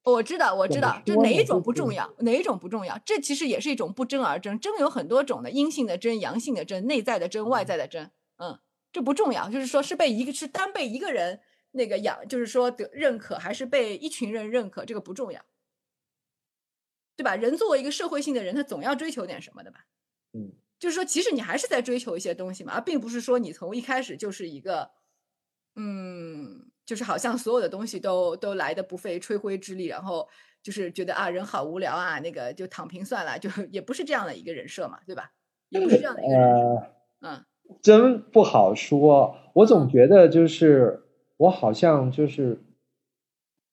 [0.03, 4.59] 我知道，我知道，这哪一种不重要，哪一种不重要，这其实也是一种不争而争。
[4.59, 8.11] 争有很多种的，阴性的争、阳性的争、内在的争、外在的争。
[8.37, 8.59] 嗯，
[8.93, 11.39] 这不重要，就是说是被一个是单被一个人
[11.71, 15.41] 那个养，就是说得认可，还是被一群人认可，这个不重要，
[17.17, 17.35] 对吧？
[17.35, 19.85] 人作为一个社会性的人，他总要追求点什么的吧？
[20.33, 20.53] 嗯
[20.85, 24.91] 就是说，其实你还是在追求一些东西嘛，而并不是说你从一开始就是一个，
[25.75, 30.29] 嗯，就是好像所有的东西都都来的不费吹灰之力，然后
[30.61, 35.31] 就是觉得啊人好无聊啊，那个就躺平算了，就 也不是这样的一个人设嘛，对吧？
[35.69, 37.43] 也不是这样的一个人设，嗯。
[37.81, 41.01] 真不好说，我总觉得就是
[41.37, 42.61] 我好像就是，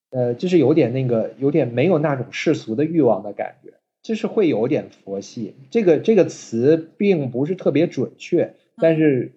[0.08, 5.54] 呃，就是有点那个，有点没有那种世俗的欲望的感觉，就是会有点佛系。
[5.70, 9.32] 这个这个词并不是特别准确，但是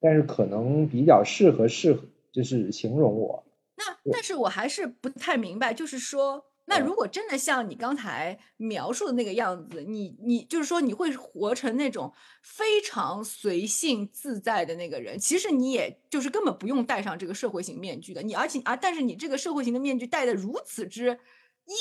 [0.00, 3.44] 但是可能比较适合适合就是形容我。
[3.76, 6.44] 那但是我还是不太明白，就是说。
[6.70, 18.20] 那如果真的像你刚才描述的那个样子，你你就是说你会活成那种非常随性自在的那个人，其实你也就是根本不用戴上这个社会型面具的。
[18.20, 21.18] 你而且啊，但是你这个社会型的面具戴的如此之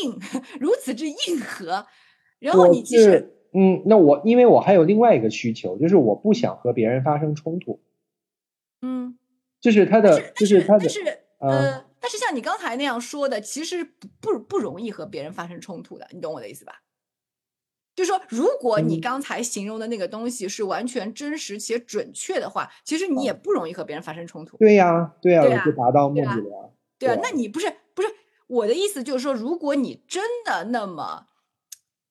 [0.02, 0.18] 硬，
[0.58, 1.86] 如此之硬核，
[2.40, 7.80] 然后你其实嗯，那我因为我还有另外一个需求，就是我不想和别人发生冲突。
[8.82, 9.18] 嗯，
[9.60, 10.88] 就是他的，就是他的，
[11.40, 11.86] 呃。
[12.00, 16.84] 但是像你刚才那样说的，其实不不不容易和别人发生冲突的，你懂我的意思吧？
[17.96, 24.56] 就是说，如果你刚才形容的那个东西是完全真实且准确的话，其实你也不容易和别人发生冲突。
[24.58, 26.72] 对呀，对呀，就达到目的了。
[27.00, 28.08] 对啊，那你不是不是
[28.46, 31.27] 我的意思，就是说，如果你真的那么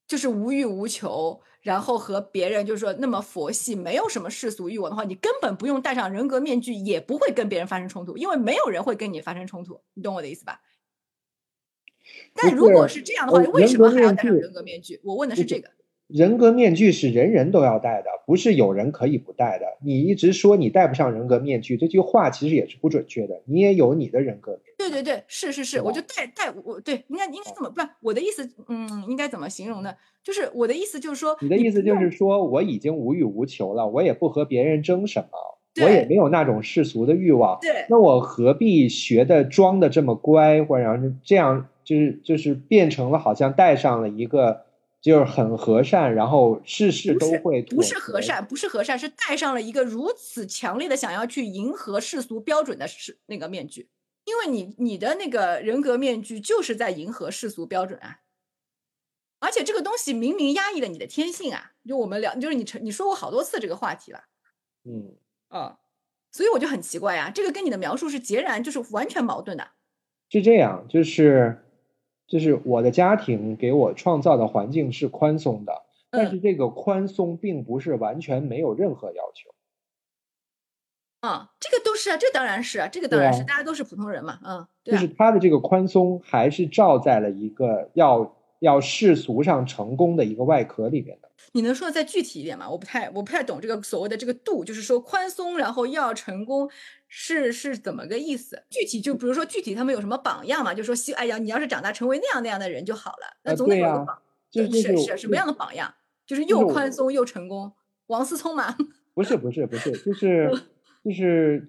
[0.06, 1.40] 就是无欲无求。
[1.62, 10.60] 然后和别人就是说那么佛系，没有什么世俗欲望的话，你根本不用戴上人格面具，也不会跟别人发生冲突，因为没有人会跟你发生冲突，你懂我的意思吧？
[12.34, 15.00] 但如果是这样的话，为什么还要戴上人格面具？
[15.02, 15.68] 我问的是这个。
[16.08, 19.66] 人格面具是人人都要戴的，不是有人可以不戴的。
[19.84, 23.42] 你一直说你戴不上人格面具，这句话其实也是不准确的。
[23.44, 24.56] 你也有你的人格。
[24.78, 27.82] 对对对，是是是，我就戴戴我对，应该应该怎么不？
[28.00, 29.92] 我的意思，嗯，应该怎么形容呢？
[30.22, 37.58] 就是我的意思就是说，你的意思就是说我已经无欲无求了，我也不和别人争什么，我也没有那种世俗的欲望。
[37.60, 40.84] 对，那我何必学的装的这么乖，或者
[41.24, 44.64] 这样就是就是变成了好像戴上了一个。
[45.00, 53.88] 就是很和善，然后事事都会不是和善，不是和善，是戴上了一个如此强烈的想要去迎合世俗标准的是那个面具，
[54.24, 58.20] 因为你你的那个人格面具就是在迎合世俗标准啊，
[59.38, 64.24] 而且这个东西明明压抑了你的天性啊，就我们聊，就是你成你说过好多次这个话题了，
[64.84, 65.16] 嗯。
[65.48, 65.78] 啊，
[66.32, 69.68] 所以我就很奇怪呀，这个跟你的描述是截然就是完全矛盾的，
[70.28, 71.62] 是这样，就是。
[72.26, 75.72] 就是我的家庭给我创造的环境是宽松的，
[76.10, 79.50] 但是这个宽松并不是完全没有任何要求。
[81.20, 91.30] 啊，这个都是啊，这当然是啊，这个当然是，大家都是普通人嘛，嗯，就是他的这个宽松还是照在了一个要要世俗上成功的一个外壳里边的。
[91.52, 92.68] 你能说的再具体一点吗？
[92.68, 96.70] 我不太我不太懂这个所谓的这个度，就是说宽松，然后要成功。
[97.08, 98.64] 是是怎么个意思？
[98.68, 100.74] 具体就比如说具体他们有什么榜样嘛？
[100.74, 103.36] 就说希哎呀，你要是长大成为那样那样的人就好了。
[103.44, 104.20] 那总得有个榜，
[104.52, 105.94] 是是什么样的榜样？
[106.26, 107.72] 就是又宽松又成功，
[108.08, 108.76] 王思聪嘛？
[109.14, 110.50] 不是不是不是，就是
[111.04, 111.68] 就是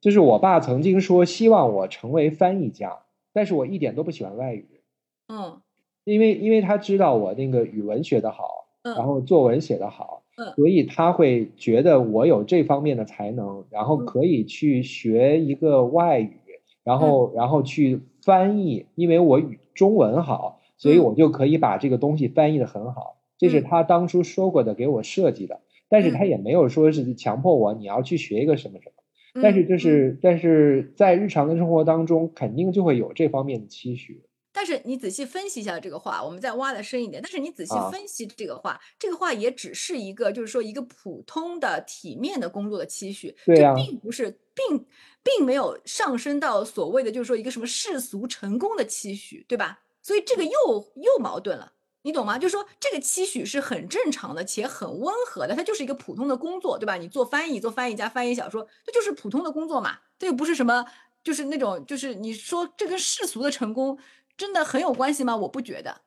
[0.00, 2.98] 就是我爸曾经说希望我成为翻译家，
[3.32, 4.82] 但是我一点都不喜欢外语。
[5.28, 5.62] 嗯，
[6.04, 10.20] 因为因为他知道我那个语文学得好，然后作文写得好。
[10.56, 16.40] 所以他会觉得我有这方面的才能，然后可以去学一个外语，
[16.82, 23.18] 然后然后去翻译，因为我语中文好，所以我就可以把这个东西翻译的很好。
[23.38, 25.60] 这是他当初说过的，给我设计的。
[25.88, 29.42] 但是他也没有说是强迫我你要去学一个什么什么。
[29.42, 34.22] 但是就是但是在日常的生活当中，肯定就会有这方面的期许。
[34.62, 37.20] 但是你仔细分析一下这个话，我们再挖的深一点。
[37.20, 44.86] 但是你仔细分析这个话，这个话也只是一个，就是说一个普通的体面的工作的期许，这并不是，并
[45.20, 49.80] 并没有上升到所谓的就是说一个什么世俗成功的期许，对吧？
[50.00, 50.50] 所以这个又
[50.94, 51.72] 又矛盾了，
[52.02, 52.38] 你懂吗？
[52.38, 56.94] 就是说这个期许是很正常的且很温和的，它就是一个普通的工作，对吧？
[56.94, 60.86] 你做翻译，做翻译家，翻译小说，这就是普通的工作嘛，这又不是什么，
[61.24, 63.98] 就是那种，就是你说这跟世俗的成功。
[64.42, 65.36] 真的很有关系吗？
[65.36, 66.00] 我不觉得。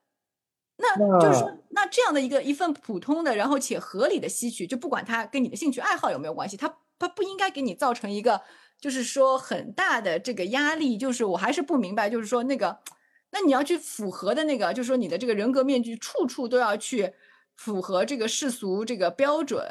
[0.75, 8.41] 那就是说，那这样的一个一份普通的，然后且合理的吸取，就不管它跟你的兴趣爱好有没有关系，它它不应该给你造成一个，
[8.81, 10.97] 就是说很大的这个压力。
[10.97, 12.79] 就是我还是不明白，就是说那个，
[13.31, 17.13] 那你要去符合的那个，就是说你的这个人格面具处处都要去
[17.55, 19.63] 符合这个世俗这个标准，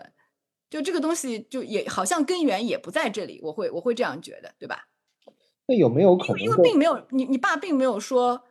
[0.71, 3.41] 就这个东西就也好像根源也不在这里。
[3.43, 4.89] 我会我会这样觉得，对吧？
[5.67, 6.39] 那有没有可能？
[6.41, 8.45] 因为并没有你，你爸并没有说，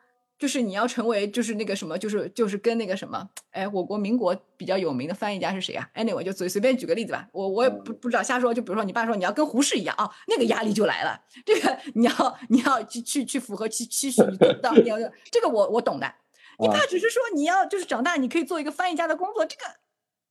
[0.43, 8.53] 就是你要成为就是那个什么，就是就是跟那个什么，哎，我国民国比较有名的翻译家是谁啊？Anyway，就随随便举个例子吧，我我也不不知道瞎说。
[8.53, 11.21] 就比如说你爸说你要跟胡适一样啊，那个压力就来了。
[11.45, 14.97] 这个你要你要去去去符合期期许， 你做不到，你要
[15.31, 16.13] 这个我我懂的。
[16.59, 19.63] 你爸只是说你要就是长大你可以做一个翻译家的工作，这个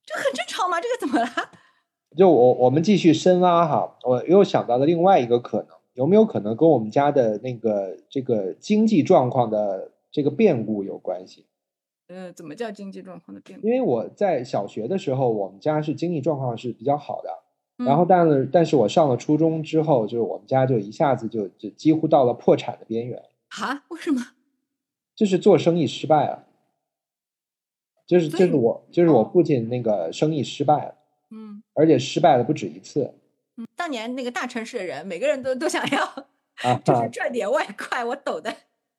[0.05, 0.79] 这很正常吗？
[0.79, 1.51] 这个怎么了？
[2.19, 9.89] 就我我们继续深挖哈，我又想到了另外一个可能，有没有可能跟我们家的那个这个经济状况的？
[10.13, 11.47] 这个变故有关系，
[12.09, 13.67] 呃，怎么叫经济状况的变故？
[13.67, 17.31] 因为我在小学的时候，我们家是经济状况是比较好的，
[17.85, 23.23] 然后但是但是我上了初中之后，就是我们家就一下子就就几乎到了破产的边缘。
[23.49, 23.85] 啊？
[23.89, 24.21] 为什么？
[25.15, 26.47] 就是做生意失败了，
[28.07, 30.95] 就是就是我就是我父亲那个生意失败了，
[31.31, 33.15] 嗯，而且失败了不止一次。
[33.57, 38.55] 嗯，当年那个大城市的人，每个人都都想要，就是赚点外快，我抖的。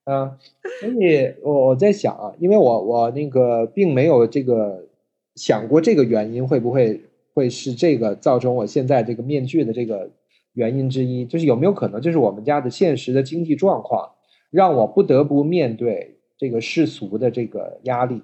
[0.05, 0.37] 嗯，
[0.81, 4.89] 所以我我在想啊，因为我我那个并没有这个
[5.35, 7.01] 想过这个原因会不会
[7.33, 10.11] 会是这个造成我现在这个面具的这个
[10.53, 14.15] 原因之一，就是有没有可能就是我们家的现实的经济状况
[14.51, 18.21] 让我不得不面对这个世俗的这个压力。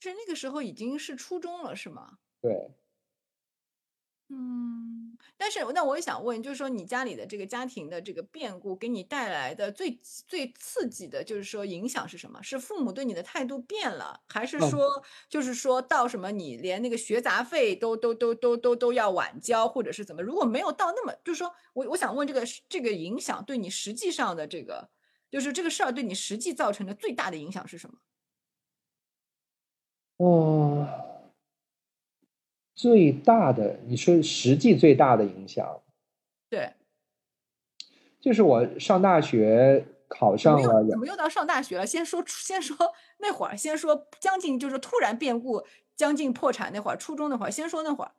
[0.00, 2.18] 是那个时候已经是初中了，是吗？
[2.40, 2.70] 对。
[4.28, 12.42] 嗯，但是那我也想问，就是说你家里的这个家庭的这个变故给你带来的最最刺激的，就是说影响是什么？
[12.42, 20.20] 是父母对你的态度变了，还是说就是说到什么你连那个学杂费都都都都都都要晚交，或者是怎么？
[20.22, 24.90] 如果没有到那么，就是说我我想问这个这个影响对你实际上的这个，
[25.30, 27.98] 就是这个事儿对你实际造成的最大的影响是什么？
[30.20, 31.15] 哦。
[32.76, 35.82] 最大的，你说实际最大的影响，
[36.50, 36.74] 对，
[38.20, 41.86] 就是我上大学考上了，怎么又到上大学了？
[41.86, 42.76] 先说 先说
[43.18, 45.64] 那会儿，先说将近就是突然变故，
[45.96, 48.12] 将近破产那会儿，初中那会儿，先说那会儿，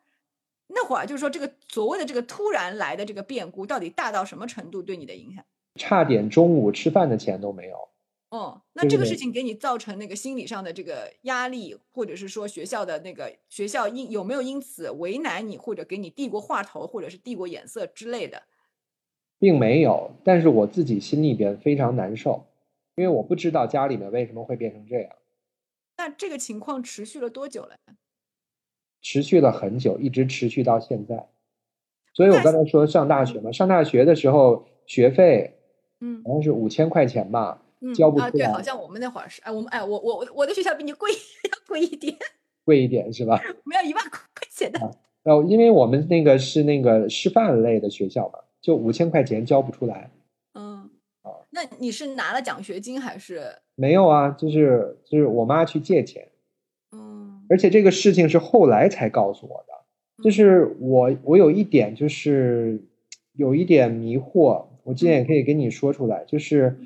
[0.67, 5.45] 那会儿就是说这个所谓的这个突然来的这个变故，到底大到什么程度对你的影响？
[5.75, 7.89] 差点中午吃饭的钱都没有。
[8.29, 18.43] 哦，那这个事情给你造成那个心理上的这个压力，或者是说学校的那个学校因有没有因此为难你，或者给你递过话头，或者是递过眼色之类的，
[19.39, 20.11] 并没有。
[20.25, 22.45] 但是我自己心里边非常难受，
[22.95, 25.15] 因为我不知道家里面为什么会变成这样。
[25.95, 27.77] 那这个情况持续了多久了？
[29.01, 31.29] 持续了很久，一直持续到现在。
[32.13, 35.55] 所以我刚才说上大学嘛，上大学的时候学费，
[36.01, 37.63] 嗯，好像是五千块钱吧。
[37.95, 42.15] 交不出来啊，对，好像我们那会儿是，哎，我们哎，我我我的学校比你贵，要贵一点，
[42.65, 43.39] 贵一点是吧？
[43.43, 44.79] 我们要一万块钱的。
[45.23, 50.09] 哦，因为我们那个是那个师范类的学校嘛，就五千块钱交不出来。
[50.53, 50.89] 嗯，
[51.23, 53.43] 哦，那你是拿了奖学金还是？
[53.75, 56.27] 没有啊，就是就是我妈去借钱。
[56.91, 62.81] 嗯，而且这个事情是后来才告诉我的，就是我我有一点就是
[63.33, 66.79] 有一点迷惑，我今天也可以跟你说出来，就是。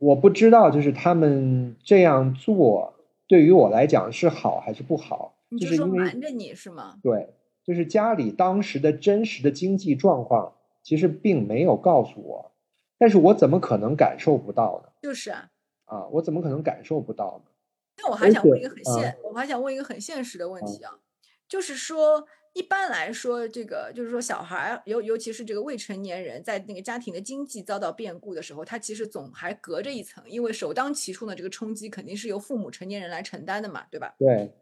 [0.00, 2.94] 我不知道，就是他们这样做
[3.28, 5.36] 对于我来讲是好还是不好？
[5.60, 6.98] 就是因为瞒着你是吗？
[7.02, 12.52] 对，就是家里当时的真实的经济状况其实并没有告诉我，
[12.98, 14.90] 但是我怎么可能感受不到呢？
[15.02, 15.50] 就是啊，
[15.84, 17.50] 啊，我怎么可能感受不到呢？
[17.98, 20.98] 那我还想问一个很现，我还想问一个很现实的问题啊，
[21.46, 22.26] 就是说。
[22.52, 34.14] 一般来说，这个就是说，小孩尤尤其是这个未成年人，在那个家庭的经济遭到变故的时候，他其实总还隔着一层，因为首当其冲的这个冲击肯定是由父母成年人来承担的嘛，对吧？
[34.18, 34.52] 对。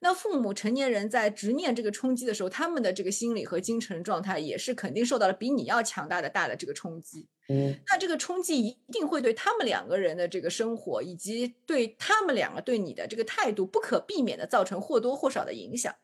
[0.00, 7.26] 那父母成年人在直面这个冲击的时候，他们的这个心理和精神状态也是肯定受到了比你要强大的大的这个冲击。
[7.48, 7.74] 嗯。
[7.86, 15.94] 那这个冲击一定会对他们两个人的这个生活，以及对他们两个对你的这个态度，不可避免的造成或多或少的影响。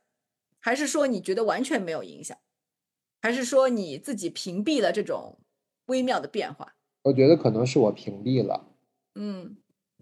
[0.65, 2.39] 还是说你觉得完全没有影响？
[3.21, 5.39] 还是说你自己屏蔽了这种
[5.89, 6.77] 微妙的变化？
[7.03, 8.65] 我觉得可能是我屏蔽了。
[9.15, 9.59] 嗯，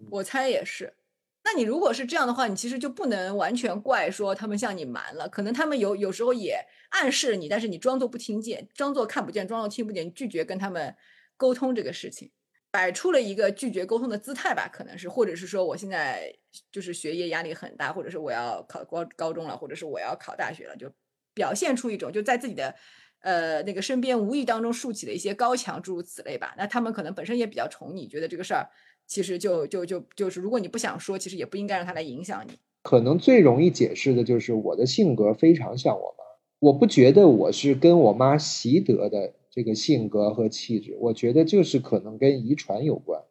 [0.08, 0.94] 我猜也是。
[1.42, 10.94] 那你如果是这样的话，你其实就不能完全怪说他们向你瞒了，可能他们有有时候也暗示你，但是你装作不听见，装作看不见，装作听不见，拒绝跟他们
[11.36, 12.30] 沟通这个事情。
[12.72, 16.34] 摆出了一个拒绝沟通的姿态吧，可能是，或者是说我现在
[16.72, 20.90] 就是学业压力很大，或者是我要考高高中了，或者是我要考大学了，就
[21.34, 22.74] 表现出一种就在自己的
[23.20, 26.54] 呃那个身边无意当中竖起的一些高墙，诸如此类吧。
[26.56, 28.66] 那他们可能本身也比较宠你，觉得这个事儿
[29.06, 32.58] 其实就就就就是如果你不想说，其实也不应该让他来影响你。
[32.82, 36.24] 可能最容易解释的就是我的性格非常像我妈，
[36.58, 39.34] 我不觉得我是跟我妈习得的。
[39.52, 43.22] 这个性格和气质，我觉得就是可能跟遗传有关。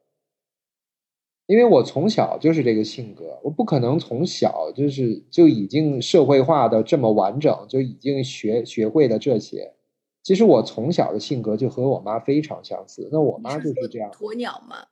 [1.48, 9.74] 因为我从小就是这个性格，我不可能从小就是就已经社会化的这么完整，就已经学学会了这些。
[10.22, 13.10] 其实我从小的性格就和我妈非常相似。
[13.12, 14.86] 那我妈就是这样，鸵鸟吗？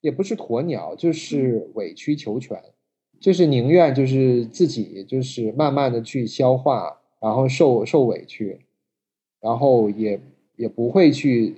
[0.00, 2.62] 也不是鸵鸟，就是委曲求全，
[3.20, 8.60] 就是宁愿就是自己就是慢慢的去消化，然后受受委屈，
[9.40, 10.20] 然后也
[10.56, 11.56] 也不会去。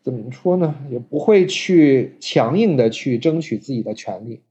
[0.00, 0.74] 怎么说呢？
[0.90, 4.42] 也不会去强硬的去争取自己的权利。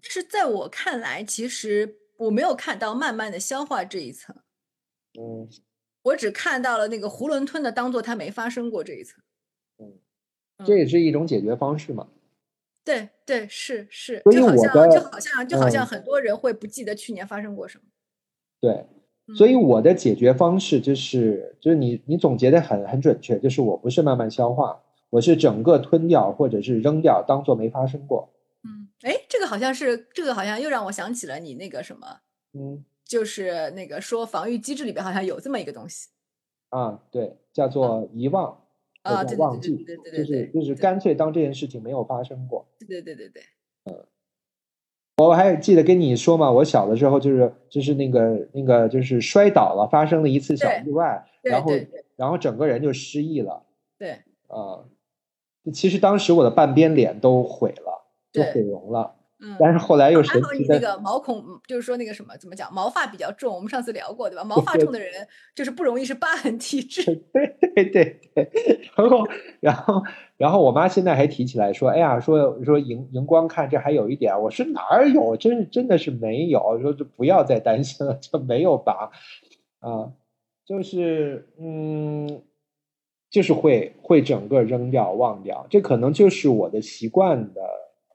[0.00, 4.36] 但是在我看来，其实我没有看到慢慢的消化这一层。
[5.18, 5.48] 嗯，
[6.02, 9.20] 我只看到了那个囫囵吞的当做它没发生过这一层。
[9.78, 9.98] 嗯，
[10.64, 12.08] 这也是一种解决方式嘛。
[12.84, 17.84] 对对是是，就好像就好像就好像很多人会不记得去年发生过什么。
[18.60, 18.86] 对。
[19.34, 28.28] 所以我的解决方式就是，就是你你总结的很很准确，就是我不是慢慢消化，我是整个吞掉或者是扔掉，当做没发生过。
[28.64, 32.06] 嗯，哎，这个好像是这个好像又让我想起了你那个什么，
[32.52, 36.08] 嗯，就是那个说防御机制里边好像有这么一个东西。
[36.68, 38.58] 啊，对，叫做遗忘
[39.02, 42.66] 啊，对忘记，对对对对，就是就是干脆当这件事情没有发生过。
[42.78, 43.42] 对对对对对，
[43.84, 44.06] 嗯。
[45.18, 51.72] 我还记得跟你说嘛，我小的时候就是就是那个那个就是摔倒了，发生了一次小意外，然后
[52.16, 53.62] 然后整个人就失忆了。
[53.98, 54.84] 对啊，
[55.72, 59.14] 其实当时我的半边脸都毁了，就毁容了。
[59.44, 63.52] 嗯，但是后来又神奇的，那个毛孔就是说那个什么怎么讲，毛发比较重。
[63.52, 64.44] 我们上次聊过对吧？
[64.44, 67.04] 毛发重的人就是不容易是疤痕体质。
[67.34, 69.28] 对对对对，然后
[69.58, 70.02] 然后
[70.36, 79.10] 然后我妈现在还提起来说，哎呀，说说荧荧光看这还有一点，我说哪儿有，真是真的是没有，说就不要再担心了，就没有疤
[79.80, 80.12] 啊，
[80.64, 82.42] 就是嗯，
[83.28, 87.60] 就是会会整个扔掉忘掉，这可能就是我的习惯的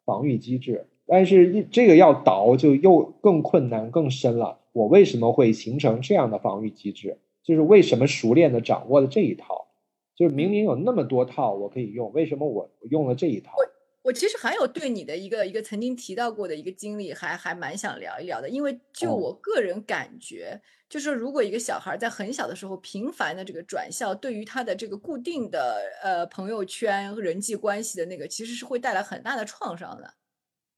[0.06, 0.88] 防御机制。
[1.08, 4.60] 但是这个要倒就又更困难更深了。
[4.74, 7.18] 我为什么会形成这样的防御机制？
[7.44, 9.68] 就是为什么熟练的掌握了这一套？
[10.16, 13.54] 就是明明有那么多套我可以用，为什么我用了这一套？
[13.58, 18.50] 我我其实还有对你的一个一个曾经提到过的一个经历，还还蛮想聊一聊的。
[18.50, 30.14] 因为就我个人感觉，就是如果一个小孩在很小的时候频繁的这个转校，对于他的这个固定的呃朋友圈人际关系的那个，其实是会带来很大的创伤的。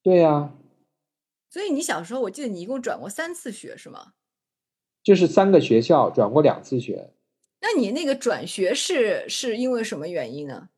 [0.01, 0.53] 对呀，
[1.49, 4.13] 所以你小时候，我记得你一共转过三次学，是吗？
[5.03, 7.11] 就是三个学校转过两次学。
[7.61, 10.69] 那你那个转学是是因为什么原因呢？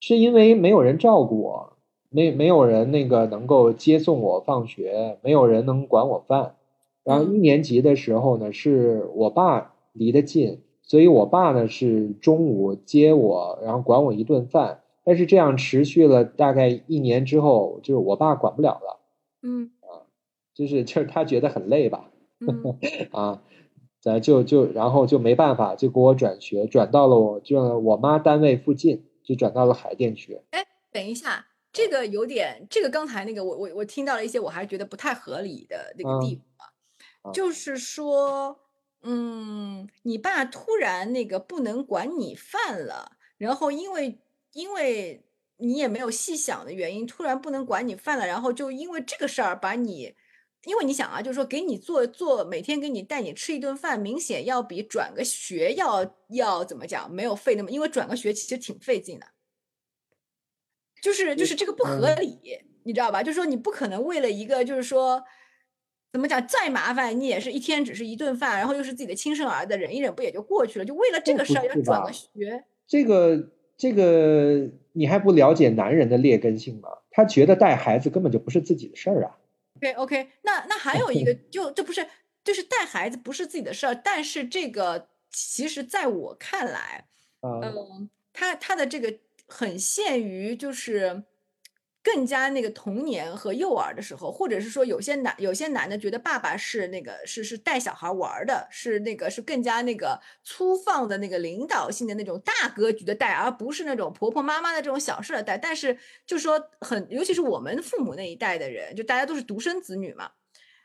[0.00, 1.76] 是因为没有人照顾我，
[2.08, 6.54] 没没有人那个能够接送我放学，没有人能管我饭。
[7.02, 14.79] 然后一年级的时候呢，是我爸离得近，所以我爸呢是中午接我，然后管我一顿饭。
[15.02, 19.00] 但是这样持续了大概一年之后，就是我爸管不了了，
[19.42, 20.04] 嗯啊，
[20.54, 22.78] 就是就是他觉得很累吧，嗯
[23.12, 23.42] 啊，
[24.00, 30.40] 咱就就然后就没办法，就给我转学，转到了我就我妈单位附近，就转到了海淀区。
[30.50, 36.40] 哎，等一下，这个有点，这个刚才那个我我我听到了一些我还是觉得不太合理的那个地
[37.22, 38.58] 方，就是说，
[39.02, 44.18] 嗯，你爸突然那个不能管你饭了，然后因为。
[44.52, 45.24] 因为
[45.58, 50.14] 你也没有细想的原因，突然不能管你饭了，然后就因为这个事儿把你，
[50.64, 59.26] 因为你想啊，就是说给你做做每天给你带你吃一顿饭，明显要比转个学要要怎么讲没有费那么，因为转个学其实挺费劲的，
[61.02, 62.40] 就是就是这个不合理，
[62.84, 63.22] 你知道吧？
[63.22, 65.22] 就是说你不可能为了一个就是说
[66.10, 70.84] 怎么讲再麻烦，你也是一天只是一顿饭，然后又是自己的亲生儿子，忍一忍不也就过去了？
[70.84, 73.52] 就为了这个事儿要转个学，这个。
[73.80, 76.90] 这个你还不了解男人的劣根性吗？
[77.10, 79.38] 他觉得带孩子根本就不是自己的事儿啊。
[79.76, 82.06] OK OK，那那还有一个，就这不是
[82.44, 87.06] 就是带孩子不是自己的事儿，但是这个其实在我看来，
[87.40, 89.14] 嗯，他他的这个
[89.46, 91.22] 很限于就是。
[92.02, 105.58] 更加那个童年和幼儿的时候，或者是说有些男有些男的觉得爸爸是那个是是带小孩玩的，是那个是更加那个粗放的那个领导性的那种大格局的带，而不是那种婆婆妈妈的这种小事的带。
[105.58, 110.30] 但是就说很，尤其是我们父母那一代的人，就大家都是独生子女嘛，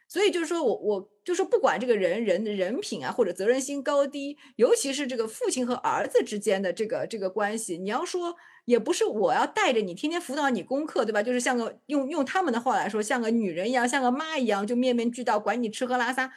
[0.09, 8.35] 所以就是说我我就说不管这个人人的人品啊或者责任心高低，尤其是这个父亲和儿子之间的这个这个关系，你要说。
[8.65, 11.23] 也不是我要带着你天天辅导你功课，对吧？
[11.23, 16.33] 就是像个用用他们的话来说，像个女人一样，像个妈一样，就面面俱到，管你吃喝拉撒。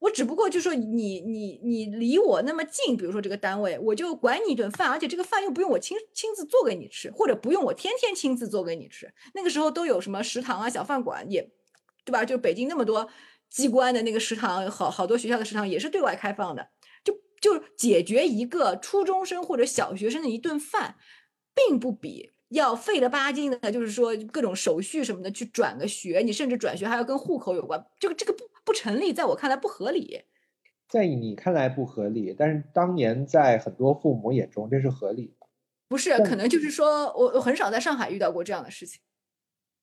[0.00, 9.12] 我只不过就说你你你离我那么近，比如说这个单位，我就管你一顿饭，而且这个饭又不用我亲亲自做给你吃，或者不用我天天亲自做给你吃。
[9.34, 11.50] 那个时候都有什么食堂啊、小饭馆，也
[12.04, 12.24] 对吧？
[12.24, 13.10] 就北京那么多
[13.50, 16.68] 机关的那个食堂，好好多学校的食堂也是对外开放的，
[17.04, 20.96] 就就解决一个初中生或者小学生的一顿饭，
[21.54, 22.30] 并不比。
[22.50, 30.22] 要费了吧唧的，就是说各种手续什么的去转个学，你甚至转学还要跟户口有关，这个这个不不成立，在我看来不合理。
[30.88, 35.46] 在你看来不合理，但是当年在很多父母眼中这是合理的。
[35.88, 39.00] 不是，可能就是说我我很少在上海遇到过这样的事情，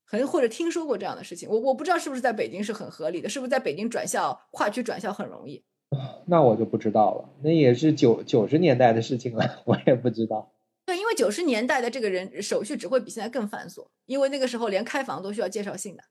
[0.06, 5.64] 很或者听说过这样的事情，我我不知道是不是在北京是很合理的，是不是在北京转校跨区转校很容易？
[6.28, 10.52] 那我就不知道了，那也是九九十年代的事情了， 我也不知道。
[10.88, 16.04] 对，因为九十年代的这个人手续只会比现在更繁琐，因为那个时候连开房都需要介绍信的。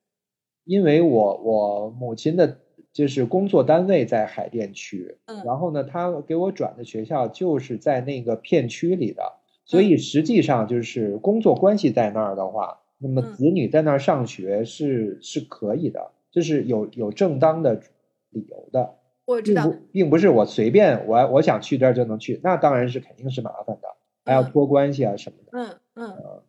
[0.66, 2.60] 因为我我母亲的
[2.92, 9.22] 就是工作单位在海淀区，嗯，然后呢，他给我转的学校就是在那个片区里的，
[9.64, 17.80] 所以实际上就是工作关系在那儿的话，那么子女在那儿上学是是可以的，就是有有正当的
[18.28, 18.96] 理由的。
[19.24, 23.95] 我知道，并不是我随便我我想去这儿就能去，那当然是肯定是麻烦的。
[24.26, 25.50] 还要托关系啊什么的。
[25.52, 26.42] 嗯嗯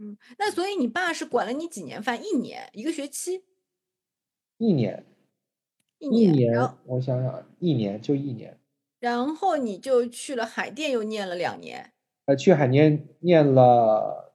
[0.00, 2.24] 嗯，那所以你爸是管了你几年饭？
[2.24, 2.70] 一年？
[2.72, 3.42] 一个学期？
[4.56, 5.04] 一年。
[5.98, 6.56] 一年。
[6.84, 8.56] 我想想，一年就一年。
[9.00, 11.92] 然后你就去了海淀，又念了两年。
[12.26, 14.32] 呃，去海淀念了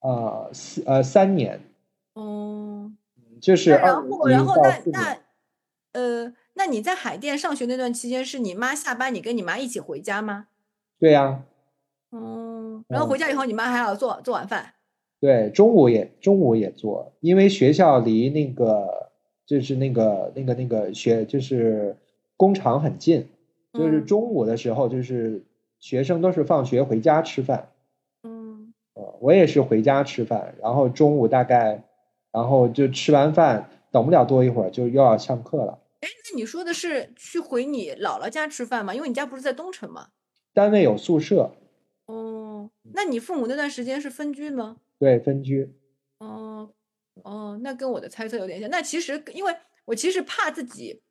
[0.00, 1.60] 呃四呃三年。
[2.14, 2.90] 哦。
[3.42, 5.18] 就是然后然后那那
[5.92, 10.48] 呃，那你在海淀上学那段期间，是你妈下班，你跟你妈一起回家吗？
[10.98, 11.44] 对呀。
[12.14, 14.74] 哦，然后回家以后，你妈还要做做晚饭。
[15.20, 19.10] 对，中午也中午也做，因为学校离那个
[19.46, 21.96] 就是那个那个那个学就是
[22.36, 23.26] 工厂很近，
[23.72, 25.42] 就是中午的时候，就是
[25.80, 27.70] 学生都是放学回家吃饭。
[28.22, 28.72] 嗯，
[29.20, 31.82] 我也是回家吃饭，然后中午大概，
[32.30, 35.78] 然后就吃完饭，等不了多一会儿，就又要上课了。
[36.00, 38.94] 哎，那你说的是去回你姥姥家吃饭吗？
[38.94, 40.08] 因为你家不是在东城吗？
[40.52, 41.52] 单位有宿舍。
[42.06, 44.78] 哦，那你父母那段时间是分居吗？
[44.98, 45.74] 对，分居。
[46.18, 46.70] 哦，
[47.22, 48.68] 哦，那跟我的猜测有点像。
[48.70, 49.54] 那其实，因为
[49.86, 51.02] 我其实怕自己，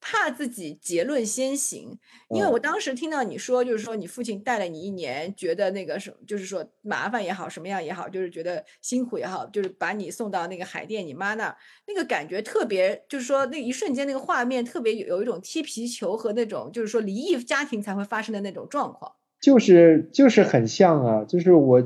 [0.00, 1.98] 怕自己结论先行，
[2.30, 19.14] 因为我当时听到你说，就是说你父亲带了你一年，觉得那个什么，就是说麻烦也好，什么样也好，就是觉得辛苦也好，就是把你送到那个海淀你妈那儿，那个感觉特别，就是说那一瞬间那个画面特别有有一种踢皮球和那种就是说离异家庭才会发生的那种状况。
[19.42, 21.82] 就是就是很像啊，就是我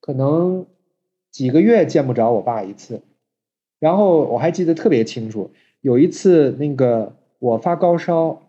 [0.00, 0.66] 可能
[1.30, 3.00] 几个月见不着我爸一次，
[3.78, 8.42] 然后我还记得特别清楚，有一次那个我发高烧，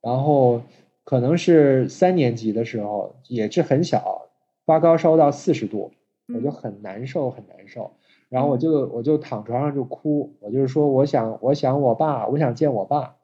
[0.00, 0.62] 然后
[1.02, 4.28] 可能是三年级的时候，也是很小，
[4.64, 5.90] 发高烧到四十度，
[6.32, 7.90] 我就很难受很难受，
[8.28, 13.16] 然后我就我就躺床上就哭，我就是说我想我想我爸，我想见我爸，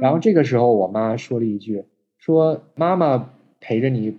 [0.00, 1.84] 然后这个时候我妈说了一句，
[2.16, 3.28] 说妈妈。
[3.62, 4.18] 陪着你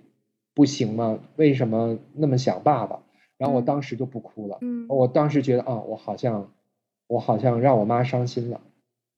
[0.56, 1.20] 不行吗？
[1.36, 3.04] 为什么那么想爸爸？
[3.38, 4.58] 然后我当时就不哭了。
[4.62, 6.54] 嗯，我当时觉得啊，我好像，
[7.08, 8.62] 我好像让我妈伤心了。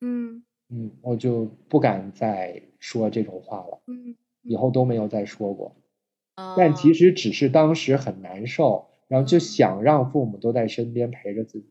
[0.02, 3.82] 嗯嗯，我就不敢再说这种话了。
[3.86, 5.76] 嗯，以后都没有再说过。
[6.58, 11.68] 但其实只是当时很难受，然后就想让父母都在身边陪着自己。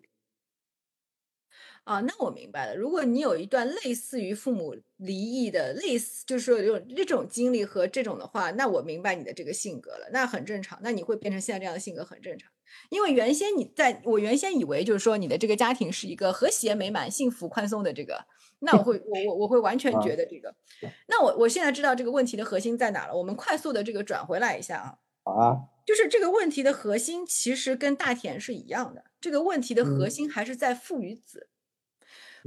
[1.85, 2.75] 啊，那我明白了。
[2.75, 10.79] 如果你有一段类似于父母离异的类似，就是说有这种经历和这种的话，那我明白你的这个性格了，那很正常。
[10.83, 12.51] 那你会变成现在这样的性格很正常，
[12.89, 18.25] 因为原先你在我原先以为就是说你的这个家庭是一个和谐美满、幸福宽松的这个，
[18.61, 20.55] 那我会我我我会完全觉得这个。
[21.07, 23.15] 那我我现在知道这个问题的核心在哪了。
[23.15, 24.95] 我们快速的这个转回来一下啊。
[25.23, 25.57] 好啊。
[25.85, 31.49] 就是这个问题的核心其实跟大田是一样的，这个问题的核心还是在父与子。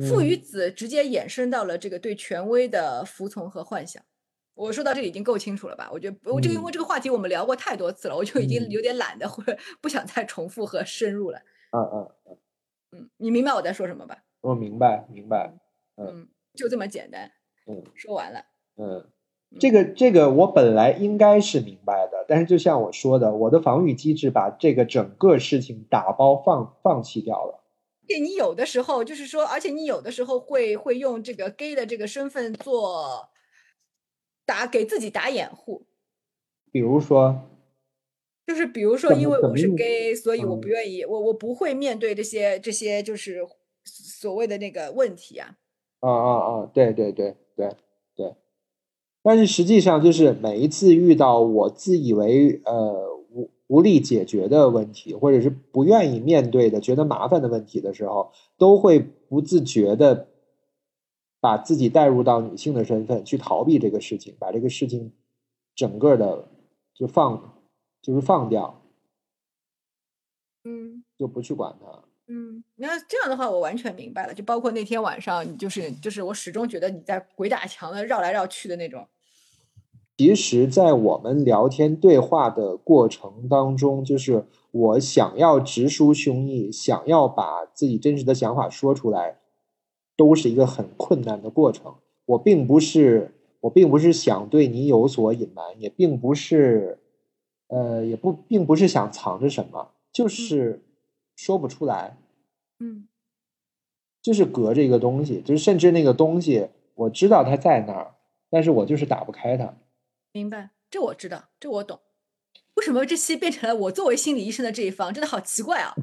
[0.10, 4.04] 父与子直接衍生到了这个对权威的服从和幻想。
[4.54, 5.90] 我说到这里已经够清楚了吧？
[5.92, 11.40] 我觉得我这个因为这个话题我们聊过太多次了，我就已经有点懒得或者不想再重复和深入了。
[11.72, 12.38] 嗯嗯嗯，
[12.92, 14.24] 嗯，你明白我在说什么吧？
[14.42, 15.54] 我明白明白。
[15.96, 17.32] 嗯，就这么简单。
[17.68, 18.46] 嗯，说完了。
[18.78, 19.08] 嗯，
[19.60, 27.57] 这个这个我本来应该是明白的，但是就像我说的，我的防御机制把这个整个事情打包放放弃掉了。
[28.08, 33.30] 且你有的时候就是说，而且你有的时候会会用这个 gay 的这个身份做
[34.46, 35.86] 打给自己打掩护，
[36.72, 37.50] 比如说，
[38.46, 43.46] 就是比如说，因为我是 gay，所以我不愿意，我我不会面对这些这些就是
[43.84, 45.58] 所谓的那个问题啊。
[46.00, 46.66] 啊啊啊！
[46.74, 47.76] 对对对对
[48.16, 48.36] 对。
[49.24, 53.17] 但是实际上，就是每一次遇到我自以为呃
[53.68, 60.30] 无无力解决的问题，或者是不愿意面对的、觉得麻烦的问题的时候，都会不自觉的
[61.40, 65.14] 把自己带入到女性的身份去逃避这个事情，把这个事情
[65.76, 66.48] 整个的
[66.94, 67.62] 就放
[68.02, 68.82] 就是放掉，
[70.64, 72.04] 嗯就不去管它。
[72.30, 74.34] 嗯，那这样的话，我完全明白了。
[74.34, 79.08] 就包括那天晚上，你就是就是我始终觉得你在鬼打墙的绕来绕去的那种。
[80.18, 89.38] 其实，在我们聊天对话的过程当中，就是我想要直抒胸臆，想要把自己真实的想法说出来，
[90.16, 91.94] 都是一个很困难的过程。
[92.26, 96.98] 我并不是，我并不是想对你有所隐瞒，也并不是，
[97.68, 100.82] 呃，也不，并不是想藏着什么，就是
[101.36, 102.18] 说不出来。
[102.80, 103.08] 嗯，
[104.24, 108.16] 就是隔着一个东西，就是甚至那个东西，我知道它在那儿，
[108.50, 109.76] 但是我就是打不开它。
[110.38, 112.00] 明白，这我知道，这我懂。
[112.76, 115.12] 为什么这期变成了我作为心理医生的这一方？
[115.12, 115.96] 真的好奇怪啊！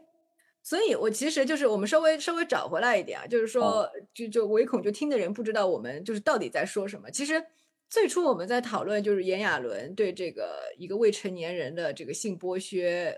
[0.64, 7.10] 所以，我其实就是我们稍微稍微找回来一点啊，就是说，就就唯恐就听的人不知道我们就是到底在说什么。
[7.10, 7.44] 其实
[7.90, 13.14] 最初我们在讨论就是炎亚纶对这个一个未成年人的这个性剥削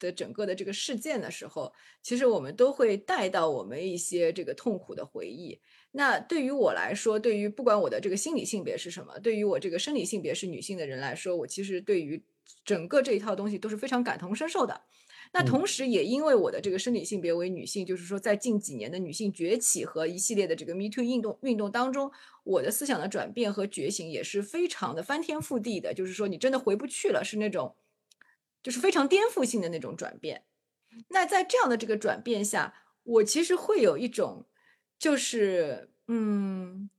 [0.00, 1.72] 的整个的这个事件的时候，
[2.02, 5.60] 其实我们都会带到我们一些这个痛苦的回忆。
[5.92, 12.20] 那对于我来说，对于不管我的这个心理性别是什么，对于我这个生理性别是女性的人来说，我其实对于
[12.64, 14.80] 整个这一套东西都是非常感同身受的。
[15.32, 22.10] 那同时，也因为我的这个生理性别为女性，就是说，在近几年的女性崛起和一系列的这个 Me Too 运动运动当中，
[22.42, 25.94] 我的思想的转变和觉醒也是非常的翻天覆地的。
[25.94, 27.76] 就是说，你真的回不去了，是那种
[28.62, 30.44] 就是非常颠覆性的那种转变。
[31.08, 34.46] 那在这样的这个转变下，我其实会有一种。
[34.98, 36.90] 就是，嗯，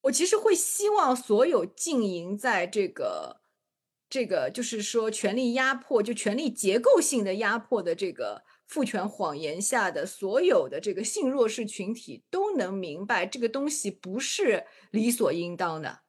[0.00, 3.40] 我其实会希望所有经营在这个
[4.10, 16.00] 这个，就是说权力压迫，就权力结构性的压迫的这个父权谎言下的所有的这个性弱势群体，都能明白这个东西不是理所应当的，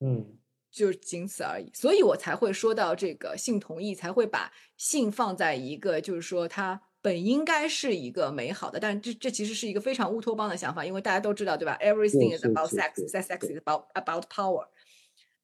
[0.00, 0.38] 嗯，
[0.72, 1.70] 就仅此而已。
[1.72, 6.80] 所以我才会说到这个性同意，才会把性放在一个，就是说它。
[7.04, 14.68] 本应该是一个美好的，但这这其实是一个非常乌托邦的想法，因为大家都知道，对吧？Everything is about sex, sex is about about power。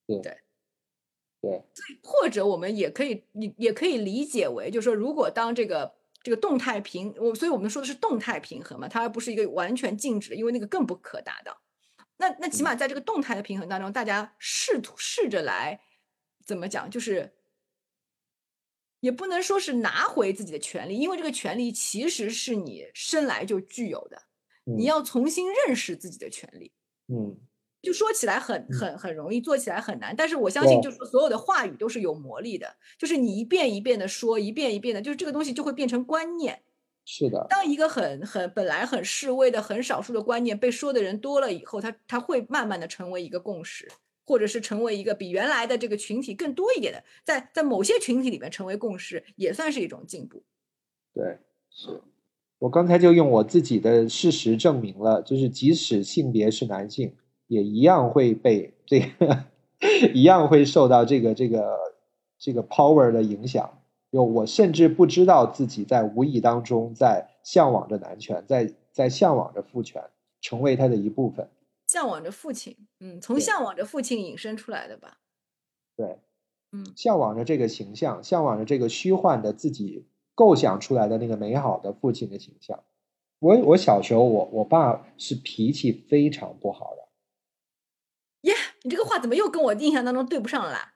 [0.06, 0.38] 对对
[1.40, 1.64] 对，
[2.00, 11.60] 或者我们也可以，也也可以理解为，就是说，如果当这个这个动态平，我所以我们说的是动态平衡嘛，它不是一个完全静止的，因为那个更不可达到。
[12.18, 15.80] 那那起码在这个动态的平衡当中，大家试图试着来
[16.44, 17.34] 怎么讲，就是。
[19.00, 24.20] 也不能说是拿回自己的权利，因为这个权利其实是你生来就具有的，
[24.64, 26.72] 你要重新认识自己的权利。
[27.06, 27.38] 嗯，
[27.80, 30.16] 就说起来很很很容易，做起来很难。
[30.16, 36.64] 但是我相信，就是所有的话语都是有魔力的，就是你一遍一遍的说，一遍一遍的，就是这个东西就会变成观念。
[37.08, 43.88] 是的，当一个很很本来很示威的很少数的观念被说的人多了以后，他他会慢慢的成为一个共识。
[44.28, 50.42] 或者是成为一个比原来的这个群体更多一点的，在在某些群体里面成为共识，也算是一种进步。
[51.14, 51.38] 对，
[51.70, 52.02] 是
[52.58, 59.46] 我刚才就用我自己的事实证明了，就是即使性别是男性，也一样会被这个，
[60.12, 61.78] 一样会受到这个这个
[62.38, 63.77] 这个 power 的影响。
[64.10, 70.02] 就我甚至不知道自己在无意当中在向往着男权，在在向往着父权，
[70.40, 71.50] 成为他的一部分。
[71.88, 75.18] 向往着父亲，嗯，从向往着父亲引申出来的吧？
[75.96, 76.18] 对，
[76.72, 82.84] 嗯，向往着这个形象，向往着这个虚幻的自己构想出来的那个美好的父亲的形象。
[83.38, 87.08] 我我小时候，我我爸是脾气非常不好的。
[88.42, 90.94] 耶，你这个话怎么又跟我印象当中对不上了啦？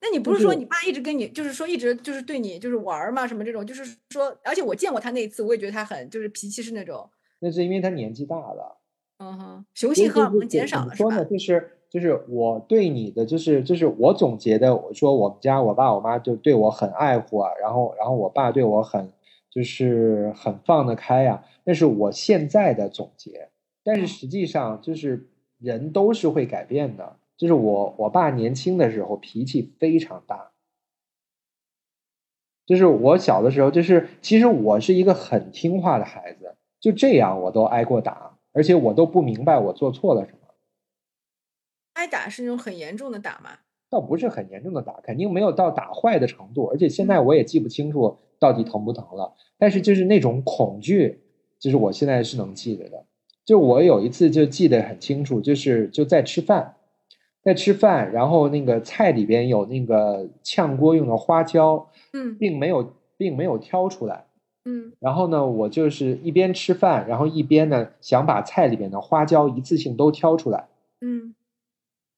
[0.00, 7.08] 那你不是说你爸一直跟你，就是说一直就是对你就是玩嘛，什么这种，就是说，而且我见过他那一次，我也觉得他很就是脾气是那种。
[7.40, 8.78] 那是因为他年纪大了。
[9.18, 11.10] 嗯哼，雄性荷尔蒙减少了是吧？
[11.10, 19.12] 说呢，就是就是我对你的，就是就是我总结的，我说我们家我爸我妈就对我很爱护啊，然后然后我爸对我很
[19.50, 23.48] 就是很放得开呀，那是我现在的总结。
[23.82, 25.28] 但是实际上就是
[25.58, 30.50] 人都是会改变的，就是我我爸年轻的时候脾气非常大，
[32.66, 38.34] 就是我小的时候，就是其实我是一个很听话的孩子，就这样我都挨过打。
[38.54, 40.38] 而且我都不明白我做错了什么。
[41.92, 43.50] 挨打是那种很严重的打吗？
[43.88, 46.64] 倒不是很严重的打，肯定没有到打坏的程度。
[46.64, 49.36] 而且现在我也记不清楚到底疼不疼了。
[49.58, 51.20] 但是就是那种恐惧，
[51.60, 53.06] 就是我现在是能记得的。
[53.44, 56.77] 就我有一次就记得很清楚，就是就在吃饭，
[57.48, 64.26] 在吃饭，然后那个菜里边有那个炝锅用的花椒，嗯并没有并没有挑出来。
[64.66, 70.68] 嗯然后呢，我就是一边吃饭，然后一边呢想把菜里边的花椒一次性都挑出来。
[71.00, 71.34] 嗯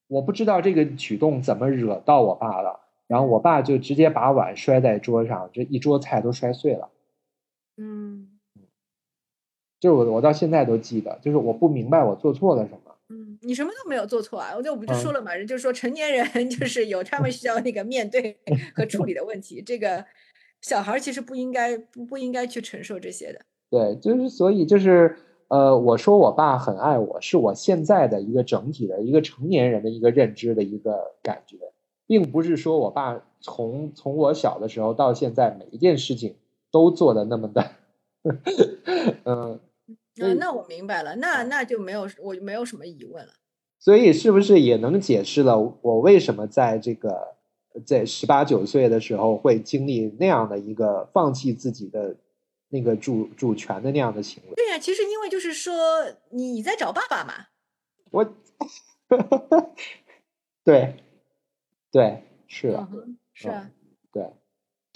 [0.08, 6.88] 我不知道这个举动怎么惹到我爸了，然后我爸就直接把碗摔在桌上，这一桌菜都摔碎了。
[7.76, 8.40] 嗯
[9.78, 12.89] 就是我我到现在都记得，就是我不明白我做错了什么。
[13.10, 14.52] 嗯，你什么都没有做错啊！
[14.56, 18.38] 我就我不就说嗯了嘛，人就说成年人 就是有他们需要那个面对
[18.74, 20.04] 和处理的问题，这个
[20.62, 23.40] 小孩儿其实不应该不不应该去承受这些的。
[23.68, 25.16] 对，就是所以就是
[25.48, 31.56] 呃，我说我爸很爱我，是我现在的一个整体的一个成年人的一个认知的一个感觉，
[32.06, 36.36] 并不是说我爸从从我小的时候到现在每一件事情
[36.70, 37.70] 都做的那么的，
[39.24, 39.58] 嗯，
[40.18, 40.50] 嗯，那。
[40.52, 43.32] 我明白了，那那就没有我就没有什么疑问了。
[43.78, 47.36] 所以是不是也能解释了我为什么在这个
[47.86, 52.14] 在十八九岁的时候会经历那样的一个放弃自己的
[52.68, 54.54] 那个主主权的那样的行为？
[54.54, 55.74] 对呀、其实因为就是说
[56.30, 57.46] 你你在找爸爸嘛，
[58.10, 58.34] 我，
[60.62, 60.96] 对，
[61.90, 63.70] 对，是的嗯，哼，是嗯啊，
[64.12, 64.30] 对，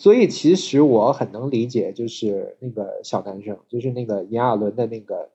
[0.05, 5.31] 所以其实我很能理解，就是那个小男生，就是那个炎亚纶的那个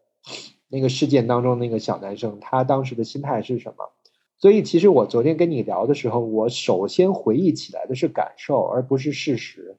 [0.67, 3.89] 那个事件当中那个小男生，他当时的心态是什么？
[4.37, 9.75] 所以其实我昨天跟你聊的时候，我首先回忆起来的是感受，而不是事实。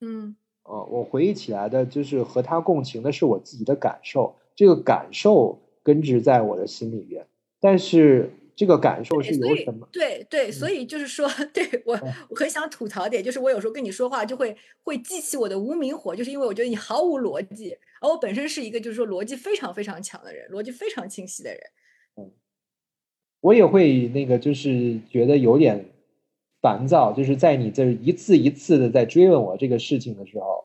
[0.00, 7.28] 嗯呃，我回忆起来的就是和他共情的是我自己的感受，这个感受根植在我的心里边，
[7.60, 9.88] 但是这个感受是对，所以由什么？
[9.92, 21.60] 对对，所嗯以就是说， 对我嗯我很想吐槽点，就是我有时候跟你说话就会会激起我的无名火，就是因为我觉得你毫无逻辑，而我本身是一个就是说逻辑非常非常强的人，逻辑非常清晰的人。
[22.16, 22.32] 嗯
[23.40, 25.84] 我也会那个，就是觉得有点
[26.60, 30.64] 烦躁，就是在你这一次一次的在追问我这个事情的时候，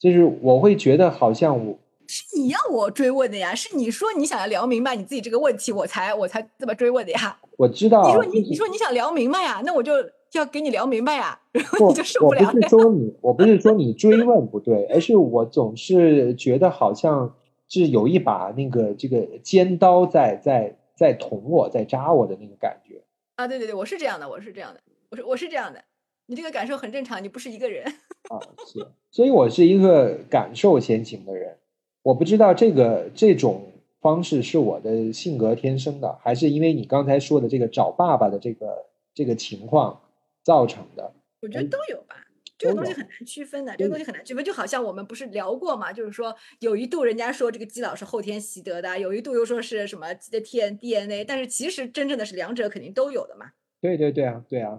[0.00, 7.38] 就是我会觉得好像我是你要我追问的呀，是你说你想要聊明白你自己这个问题，我才我才这么追问的呀。
[7.58, 9.92] 我知道，你说你你说你想聊明白呀，那我就
[10.32, 12.68] 要给你聊明白呀，然后不你就受 我不是不了了呀。
[12.68, 17.34] 说你，我不是说你追问不对， 而是我总是觉得好像
[17.68, 23.02] 是有一把那个这个尖刀在在在捅我，在扎我的那个感觉。
[23.36, 24.80] 啊，对对对，我是这样的，我是这样的，
[25.10, 25.82] 我是我是这样的，
[26.26, 27.84] 你这个感受很正常，你不是一个人。
[28.28, 31.56] 啊，是，所以我是一个感受先行的人。
[32.02, 40.00] 我不知道这个这种方式是我的性格天生的，还是因为你刚才说的这个找爸爸的这个这个情况
[40.42, 41.12] 造成的。
[41.40, 42.16] 我觉得嗯都有吧，
[42.58, 44.44] 这个东西很难区分的，这个东西很难区分。
[44.44, 53.52] 就好像我们不是聊过嘛，就是说有一度人家说这个基佬是后天习得的，有一度又说是什么的 T N D N A，但是其实真正的是两者肯定都有的嘛。
[53.80, 54.78] 对对对啊，对啊，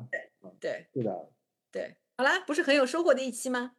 [0.59, 1.29] 对是的，
[1.71, 3.71] 对，好啦，不是很有收获的一期吗？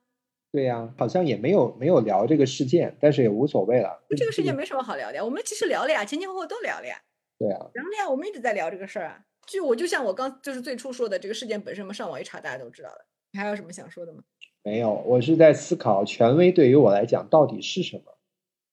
[0.55, 4.01] 对呀、好像也没有没有聊这个事件，但是也无所谓了。
[4.17, 6.97] 这个事件没什么好聊的呀，我们其实聊了呀，前前后后都聊了呀，
[7.41, 9.25] 对啊，聊了呀，我们一直在聊这个事儿啊。
[9.49, 13.05] 就我就像我刚就是最初说的，这个事件本身嘛，上网一查大家都知道了。
[13.33, 14.23] 你还有什么想说的吗？
[14.63, 18.17] 没有，我是在思考权威对于我来讲到底是什么，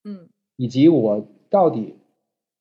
[0.03, 1.95] 嗯以及我到底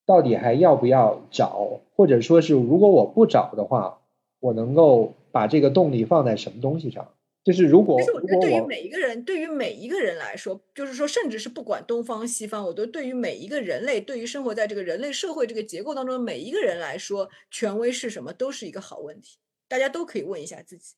[0.06, 4.00] 到底还要不要找，或者说是如果我不找的话，
[4.40, 7.12] 我能够把这个动力放在什么东西上？
[7.42, 19.38] 就是如果但是我觉得，对于每一个人，对于每一个人来说，就是说，甚至是不管东方西方，我觉得对于每一个人类，对于生活在这个人类社会这个结构当中的每一个人来说，权威是什么，都是一个好问题。
[19.68, 20.96] 大家都可以问一下自己。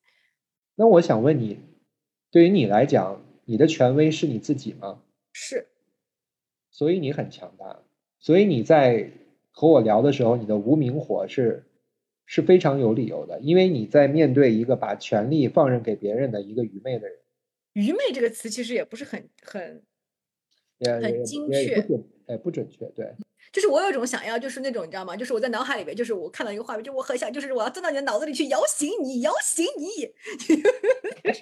[0.74, 1.59] 那我想问你，
[2.30, 5.01] 对于你来讲，你的权威是你自己吗？
[5.32, 5.68] 是，
[6.70, 7.82] 所以你很强大，
[8.18, 9.11] 所以你在
[9.51, 11.64] 和我聊的时候，你的无名火是
[12.27, 17.18] 是非常有理由的，因为你在面对一个把权力放任给别人的一个愚昧的人，
[17.75, 19.83] 愚昧这个词其实也不是很很，
[21.03, 23.14] 很精确不准，哎，不准确，对，
[23.53, 25.16] 就是我有一种想要，就是那种你知道吗？
[25.16, 30.12] 就是我在脑海里面，就是我看到一个画面，就我很想，就是我要钻到你的脑子里去摇醒你，摇醒你，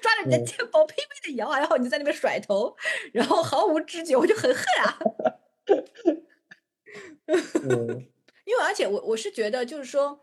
[0.00, 2.74] 抓着你的嗯肩膀拼命的摇，然后你就在那边甩头，
[3.12, 4.98] 然后毫无知觉，我就很恨啊。
[7.64, 8.06] 嗯
[8.44, 10.18] 因为而且我我是觉得就是说，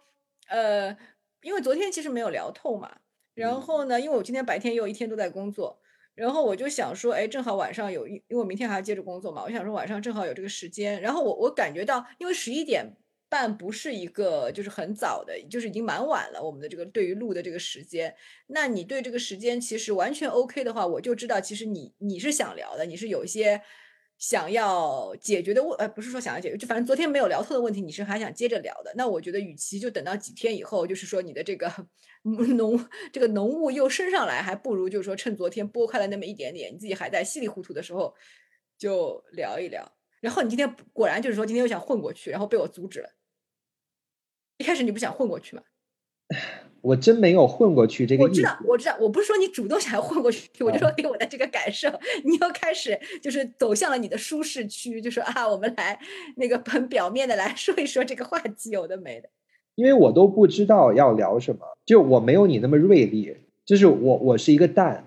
[0.50, 0.96] 呃，
[1.42, 3.00] 因为昨天其实没有聊透嘛，
[3.34, 3.62] 然嗯。
[3.62, 5.80] 后呢，因为我今天白天也有一天都在工作，
[6.16, 12.86] 然后我就想说，哎，正好晚上有一，因为我明天还要接着工作嘛，我想说晚上正好有这个时间，然后我我感觉到，因为十一点
[13.30, 18.14] 半不是一个就是很早的，就是已经蛮晚了，我们的这个对于录的这个时间，
[18.48, 23.62] 那你对这个时间其实完全 OK 的话，我就知道其实你你是想聊的，你是有一些
[24.20, 28.94] 想要解决的问，呃，不是说想要解决，就反正昨天没有聊透的问题，你是还想接着聊的。
[28.96, 31.74] 那我觉得，与其就等到几天以后，就是说你的这个
[32.24, 38.14] 浓这个浓雾又升上来，还不如就是说趁昨天拨开了那么一点点，你自己还在稀里糊涂的时候
[38.78, 39.90] 就聊一聊。
[40.20, 43.10] 然后你今天果然就是说今天又想混过去，然后被我阻止了。
[44.58, 45.64] 一开始你不想混过去吗？
[46.82, 51.90] 我真没有混过去，这个我知道，我知道，我不是说你主动想要混过去，我就说给我的这个感受，
[52.24, 56.00] 你又开始就是走向了你的舒适区，就说啊，我们来
[56.38, 59.30] 那个很表面的来说一说这个话题，有的没的。
[59.76, 65.06] 因为我都不知道要聊什么，就我没有你那么锐利，就是我我是一个蛋，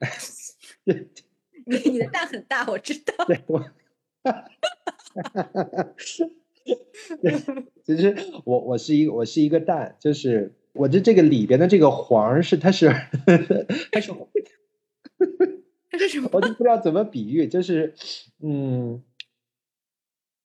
[1.66, 3.24] 你你的蛋很大，我知道。
[3.26, 3.64] 对我。
[7.84, 12.88] 其实我我是一我是一个蛋，就是我的这个里边的这个黄是它是
[13.92, 14.12] 它是
[15.90, 16.28] 它是什么？
[16.32, 17.94] 我就不知道怎么比喻，就是
[18.42, 19.02] 嗯，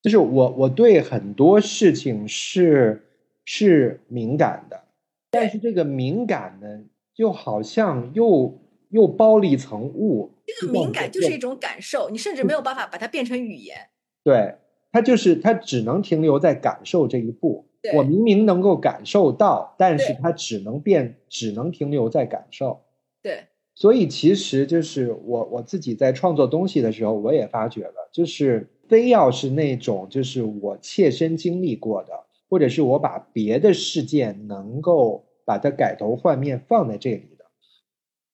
[0.02, 3.04] 就是我我对很多事情是
[3.46, 4.84] 是敏感的，
[5.32, 6.84] 但是这个敏感呢，
[7.16, 10.32] 就好像又又包了一层雾。
[10.46, 13.90] 这个敏感就是一种感受，你甚至没有办法把它变成语言。
[14.24, 14.56] 对。
[14.92, 17.66] 他就是他只能停留在感受这一步。
[17.96, 22.82] 我明明能够感受到，但是他只能变，只能停留在感受。
[23.22, 32.12] 对，所以其实就是我我自己在创作东西的时候，我也发觉了，就是非要是那种就是我切身经历过的，
[32.50, 37.46] 或者是我把别的事件能够把它改头换面放在这里的，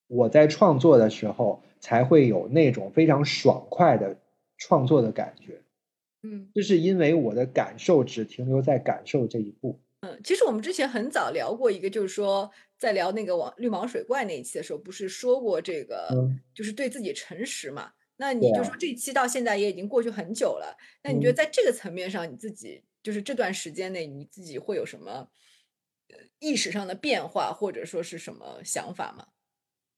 [0.08, 4.18] 我在创作的时候才会有那种非常爽快的
[4.58, 5.62] 创作的感觉。
[6.26, 9.80] 嗯，就是因为我的感受只停留在感受这一步。
[10.02, 16.10] 嗯，其实我们之前很早聊过一个，就是说在聊那个网绿毛水怪那一期的时候，不是说过这个，
[16.54, 17.92] 就是对自己诚实嘛？
[18.18, 25.28] 那你就说这一期到现在也已经过去很久了，那你觉得在这个层面上，你自己就是这段时间内你自己会有什么
[26.40, 29.28] 意识上的变化，或者说是什么想法吗？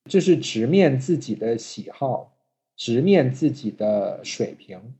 [0.09, 2.37] 就是直面自己的喜好，
[2.75, 4.95] 直面自己的水平。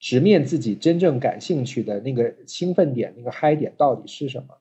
[0.00, 4.56] 直面自己真正感兴趣的那个兴奋点，那个嗨点到底是什么？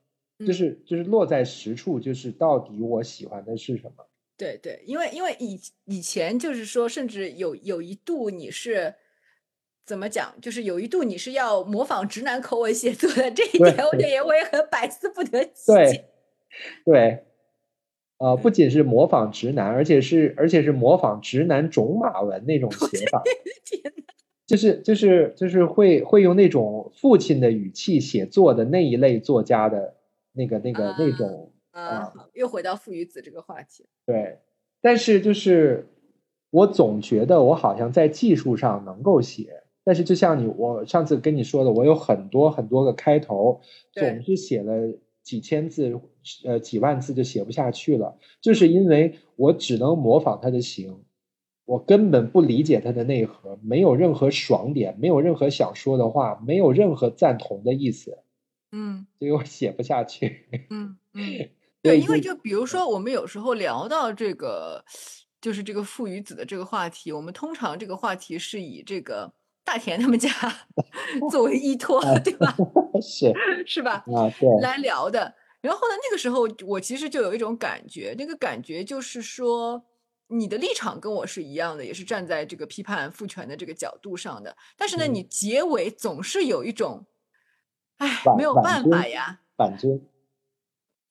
[0.46, 4.06] 就是就是落在实处，就是到底我喜欢的是什么？
[4.38, 8.96] 对对，因为因为以以前就是说，甚至有有一度你是
[9.86, 10.34] 怎么讲？
[10.42, 16.06] 就是有一度你是要模仿直男口吻写作的，这一点我也我也很百思不得其解。
[16.86, 17.26] 对，
[18.18, 23.22] 呃，不仅是模仿直男，而且是而且是模仿直男种马文那种 写法。
[23.66, 24.04] 天哪！
[24.50, 29.94] 就是就是就是会会用那种父亲的语气写作的那一类作家的
[30.34, 33.86] 那个那个那种啊，又回到父与子这个话题。
[34.08, 34.40] 对，
[34.82, 35.88] 但是就是
[36.50, 43.62] 我总觉得我好像在技术上能够写，但是就像你我上次跟你说的，我有很多很多个开头，
[43.94, 44.92] 总是写了
[45.22, 46.02] 几千字
[46.44, 51.04] 呃几万字就写不下去了，就是因为我只能模仿他的形。
[51.70, 58.18] 我根本不理解它的内核，没有任何爽点，没有任何想说的话，没有任何赞同的意思，
[58.72, 60.48] 嗯，所以我写不下去。
[60.72, 61.50] 嗯嗯，
[61.84, 64.84] 对，因为就比如说，我们有时候聊到这个，
[65.40, 69.32] 就是这个父与子的这个话题，我们通常这个话题是以这个
[69.64, 70.28] 大田他们家
[71.30, 72.56] 作为依托，对吧？
[73.00, 73.32] 是
[73.68, 74.04] 是吧？
[74.08, 75.36] 啊，对，来聊的。
[75.62, 79.84] 然后呢，那个时候我其实就有一种感觉，那个感觉就是说。
[80.32, 84.56] 你的立场跟我是一样的，也是站在这个批判父权的这个角度上的。
[84.78, 87.06] 但是呢，你结尾总是有一种，
[87.98, 90.02] 哎，没有办法呀，反尊。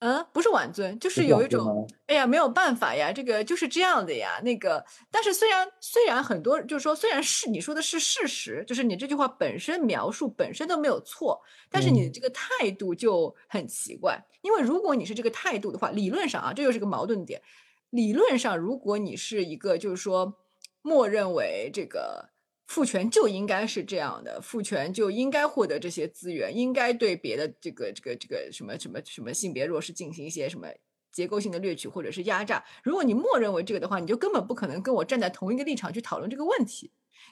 [0.01, 4.39] 嗯，不是晚尊，就是有一种，哎呀，没有办法呀，这个就是这样的呀。
[4.41, 14.17] 那个，但是虽然虽然很多，就是说，虽然是你说的是事实，就是你这句话本身描述本身都没有错，但是你的这个态度就很奇怪。
[14.41, 17.41] 因为如果你是这个态度的话，理论上啊，这就是个矛盾点。
[17.89, 20.35] 理论上，如果你是一个，就是说，
[20.81, 22.29] 默认为这个
[22.67, 30.67] 父权就应该是这样的，父权就应该获得这些资源，应该对别的这个这个这个什么什么什么性别弱势进行一些什么
[31.11, 32.63] 结构性的掠取或者是压榨。
[32.83, 36.91] 如果你默认为这个的话，你就根本不可能跟我站在同一个立场去讨论这个问题。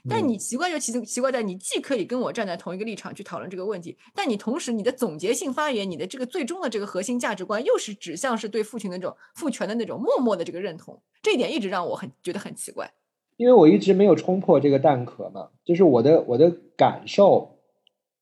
[0.09, 12.89] 但你奇怪就奇奇怪在，你既可以跟我站在同一个立场去讨论这个问题，但你同时你的总结性发言，你的这个最终的这个核心价值观，又是指向是对父亲那种父权的那种默默的这个认同，这一点一直让我很觉得很奇怪。
[13.35, 17.59] 因为我一直没有冲破这个蛋壳嘛，就是我的我的感受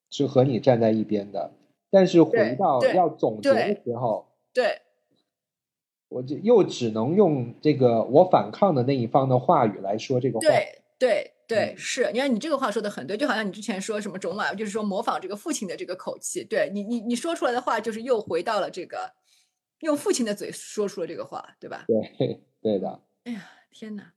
[0.10, 1.54] 是和你站在一边的，
[1.92, 4.82] 但是回到要总结的时候，对，
[6.10, 10.48] 我就又只能用这个我反抗的那一方的话语来说这个话。
[10.48, 11.32] 对对。
[11.48, 19.14] 对，是，你看你这个话说的很对，就好像你之前说什么种马，就是说模仿这个父亲的这个口气，对你，你你说出来的话，就是又回到了这个
[19.80, 21.86] 用父亲的嘴说出了这个话，对吧？
[21.88, 23.02] 对， 对的。
[23.24, 24.14] 哎呀，天哪！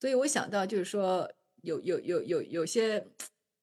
[0.00, 1.30] 所以我想到就是说，
[1.62, 3.06] 有有有有有些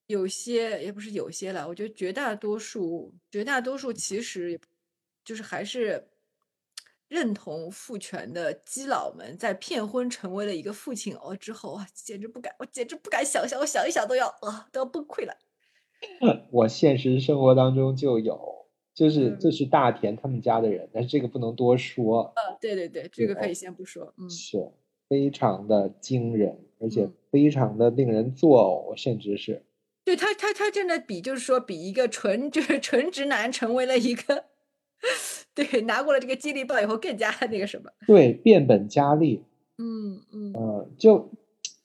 [0.08, 4.60] 有些也不是有些了，我觉得绝大多数绝大多数其实
[5.24, 6.08] 就是还是。
[7.12, 15.34] 认同父权的基佬们在骗婚成为了一个父亲哦之后啊，简直不敢，我简直不敢想象，我想一想都要啊，都要崩溃了。
[16.52, 22.32] 我现实生活当中就有，就是这是大田他们家的人，但是这个不能多说。
[22.38, 24.14] 呃，对对对，这个可以先不说。
[24.18, 24.72] 嗯，是
[25.10, 29.66] 非常的惊人，而且非常的令人作呕，甚至是。
[30.06, 34.46] 对他，他他真的比就是说比一个纯就是纯直男成为了一个。
[35.54, 37.90] 对，拿过了这个激励棒以后，更加那个什么？
[38.08, 39.44] 对，变本加厉。
[39.78, 40.54] 嗯嗯。
[40.54, 41.30] 呃，就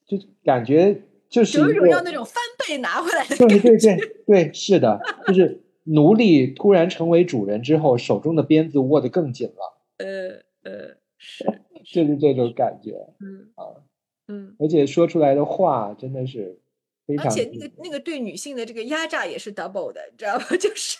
[0.06, 3.58] 就感觉就是有一种要那种翻倍拿回来的感觉。
[3.58, 9.78] 对对对对，是的，就是奴隶突然成为主人之后，手中的鞭子握得更紧了。
[9.98, 11.44] 呃呃，是，
[11.84, 12.92] 就是这种感觉。
[13.20, 13.64] 嗯啊
[14.28, 16.60] 嗯，而且说出来的话真的是。
[17.08, 20.44] 而且那个那个对女性的这个压榨也是 double 的，你知道吗？
[20.58, 20.98] 就是。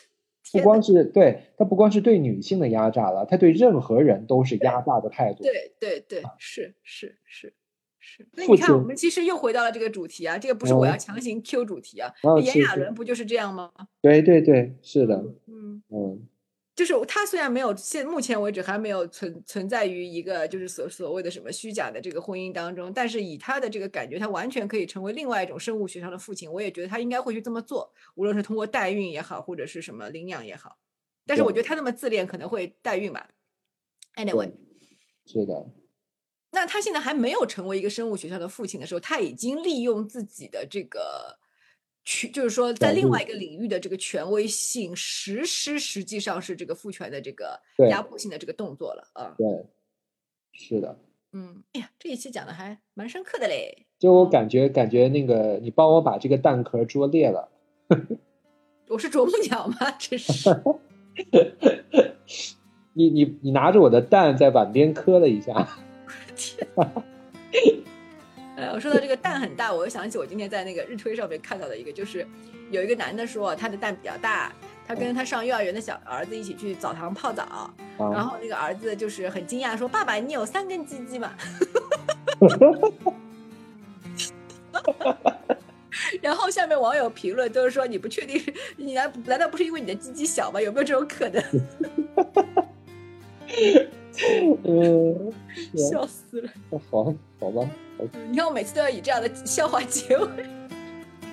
[0.57, 5.43] 不光是对他，不光是对女性的压榨了，他对任何人都是压榨的态度。
[5.43, 7.55] 对对对，是是是
[7.99, 8.27] 是。
[8.33, 13.71] 那你看，我们其实又回到了这个主题啊，这个不是我要强行 Q 主题啊，炎亚纶不就是这样吗？
[14.01, 16.29] 对对对，是的，嗯嗯。
[16.77, 26.53] 就是他虽然没有现目前为止还没有存存在于一个就是所所谓的什么虚假的这个婚姻当中，但是以他的这个感觉，他完全可以成为另外一种生物学上的父亲。
[26.53, 30.77] 我也觉得他应该会去这么做，无论是通过代孕也好，或者是什么领养也好。
[31.25, 33.27] 但是我觉得他那么自恋，可能会代孕吧。
[34.17, 34.53] Anyway，
[35.25, 35.73] 是的。
[36.51, 41.39] 那他现在还没有成为一个生物学上的父亲的时候，他已经利用自己的这个。
[42.07, 49.35] 权就是说，在另外一个领域的这个权威性实施，实际上是这个父权的这个压迫性的这个动作了啊。
[49.37, 49.67] 对，
[50.53, 50.97] 是的。
[51.33, 53.87] 嗯，哎呀，这一期讲的还蛮深刻的嘞。
[53.99, 57.51] 就我感觉，感觉那个你帮我把这个蛋壳啄裂了。
[58.89, 59.91] 我是啄木鸟吗？
[59.99, 60.49] 这是。
[62.95, 65.77] 你你你拿着我的蛋在碗边磕了一下。
[66.37, 66.69] 天。
[68.57, 72.27] 呃，我说到这个蛋很大，我又想起我今天在那个日推上面看到的一个，就是
[72.71, 74.51] 有一个男的说他的蛋比较大，
[74.89, 81.35] 他跟他上幼儿园的小儿子一起去澡堂泡澡，然后那个儿子就是很惊讶说：“爸爸，你有三根鸡鸡吗？”
[86.21, 88.43] 然后下面网友评论都是说：“你不确定，
[88.77, 90.61] 你难难道不是因为你的鸡鸡小吗？
[90.61, 91.43] 有没有这种可能？”
[94.65, 95.33] 嗯，
[95.77, 96.51] 笑死了。
[96.91, 97.69] 好，好吧。
[98.31, 100.29] 你看，我每次都要以这样的笑话结尾，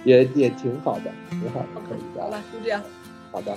[0.06, 2.82] 也也挺好的，挺好的，可以的好了，就这样。
[3.32, 3.56] 好的。